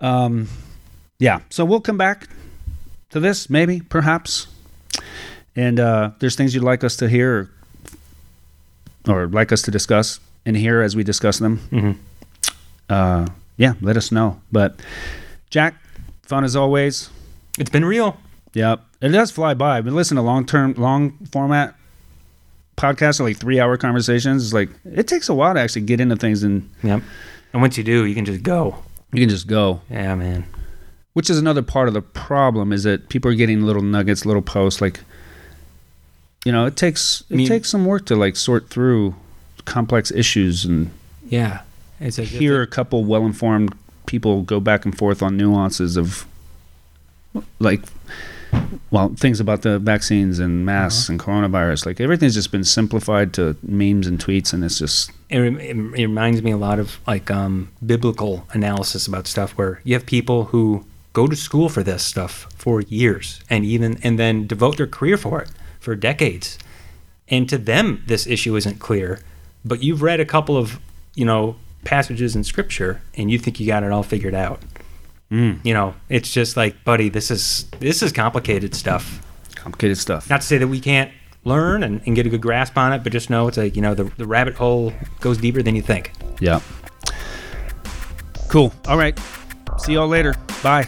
[0.00, 0.48] Um,
[1.18, 1.40] yeah.
[1.50, 2.28] So we'll come back
[3.10, 4.46] to this, maybe, perhaps.
[5.54, 7.50] And uh, there's things you'd like us to hear,
[9.06, 11.96] or, or like us to discuss and hear as we discuss them Mhm.
[12.88, 13.26] uh,
[13.58, 14.40] yeah, let us know.
[14.50, 14.80] But
[15.50, 15.74] Jack,
[16.22, 17.10] fun as always.
[17.58, 18.16] It's been real.
[18.54, 19.82] Yep, it does fly by.
[19.82, 21.74] But listen to long term, long format
[22.76, 24.44] podcasts, are like three hour conversations.
[24.44, 27.02] It's like it takes a while to actually get into things, and Yep.
[27.52, 28.76] And once you do, you can just go.
[29.12, 29.80] you can just go.
[29.90, 30.44] Yeah, man.
[31.12, 34.40] Which is another part of the problem is that people are getting little nuggets, little
[34.40, 34.80] posts.
[34.80, 35.00] Like,
[36.44, 39.14] you know, it takes it takes some work to like sort through
[39.66, 40.90] complex issues and
[41.28, 41.60] Yeah.
[42.00, 43.74] It's a hear a couple well informed
[44.06, 46.26] people go back and forth on nuances of
[47.60, 47.80] like
[48.92, 53.56] well things about the vaccines and masks and coronavirus like everything's just been simplified to
[53.62, 57.30] memes and tweets and it's just it, it it reminds me a lot of like
[57.30, 62.04] um, biblical analysis about stuff where you have people who go to school for this
[62.04, 66.58] stuff for years and even and then devote their career for it for decades.
[67.28, 69.20] And to them this issue isn't clear
[69.64, 70.78] but you've read a couple of
[71.14, 74.62] you know passages in scripture and you think you got it all figured out
[75.32, 75.64] Mm.
[75.64, 79.22] you know it's just like buddy this is this is complicated stuff.
[79.54, 80.28] Complicated stuff.
[80.28, 81.10] Not to say that we can't
[81.44, 83.80] learn and, and get a good grasp on it but just know it's like you
[83.80, 86.12] know the, the rabbit hole goes deeper than you think.
[86.38, 86.60] Yeah.
[88.48, 88.74] Cool.
[88.86, 89.18] All right.
[89.78, 90.34] See y'all later.
[90.62, 90.86] Bye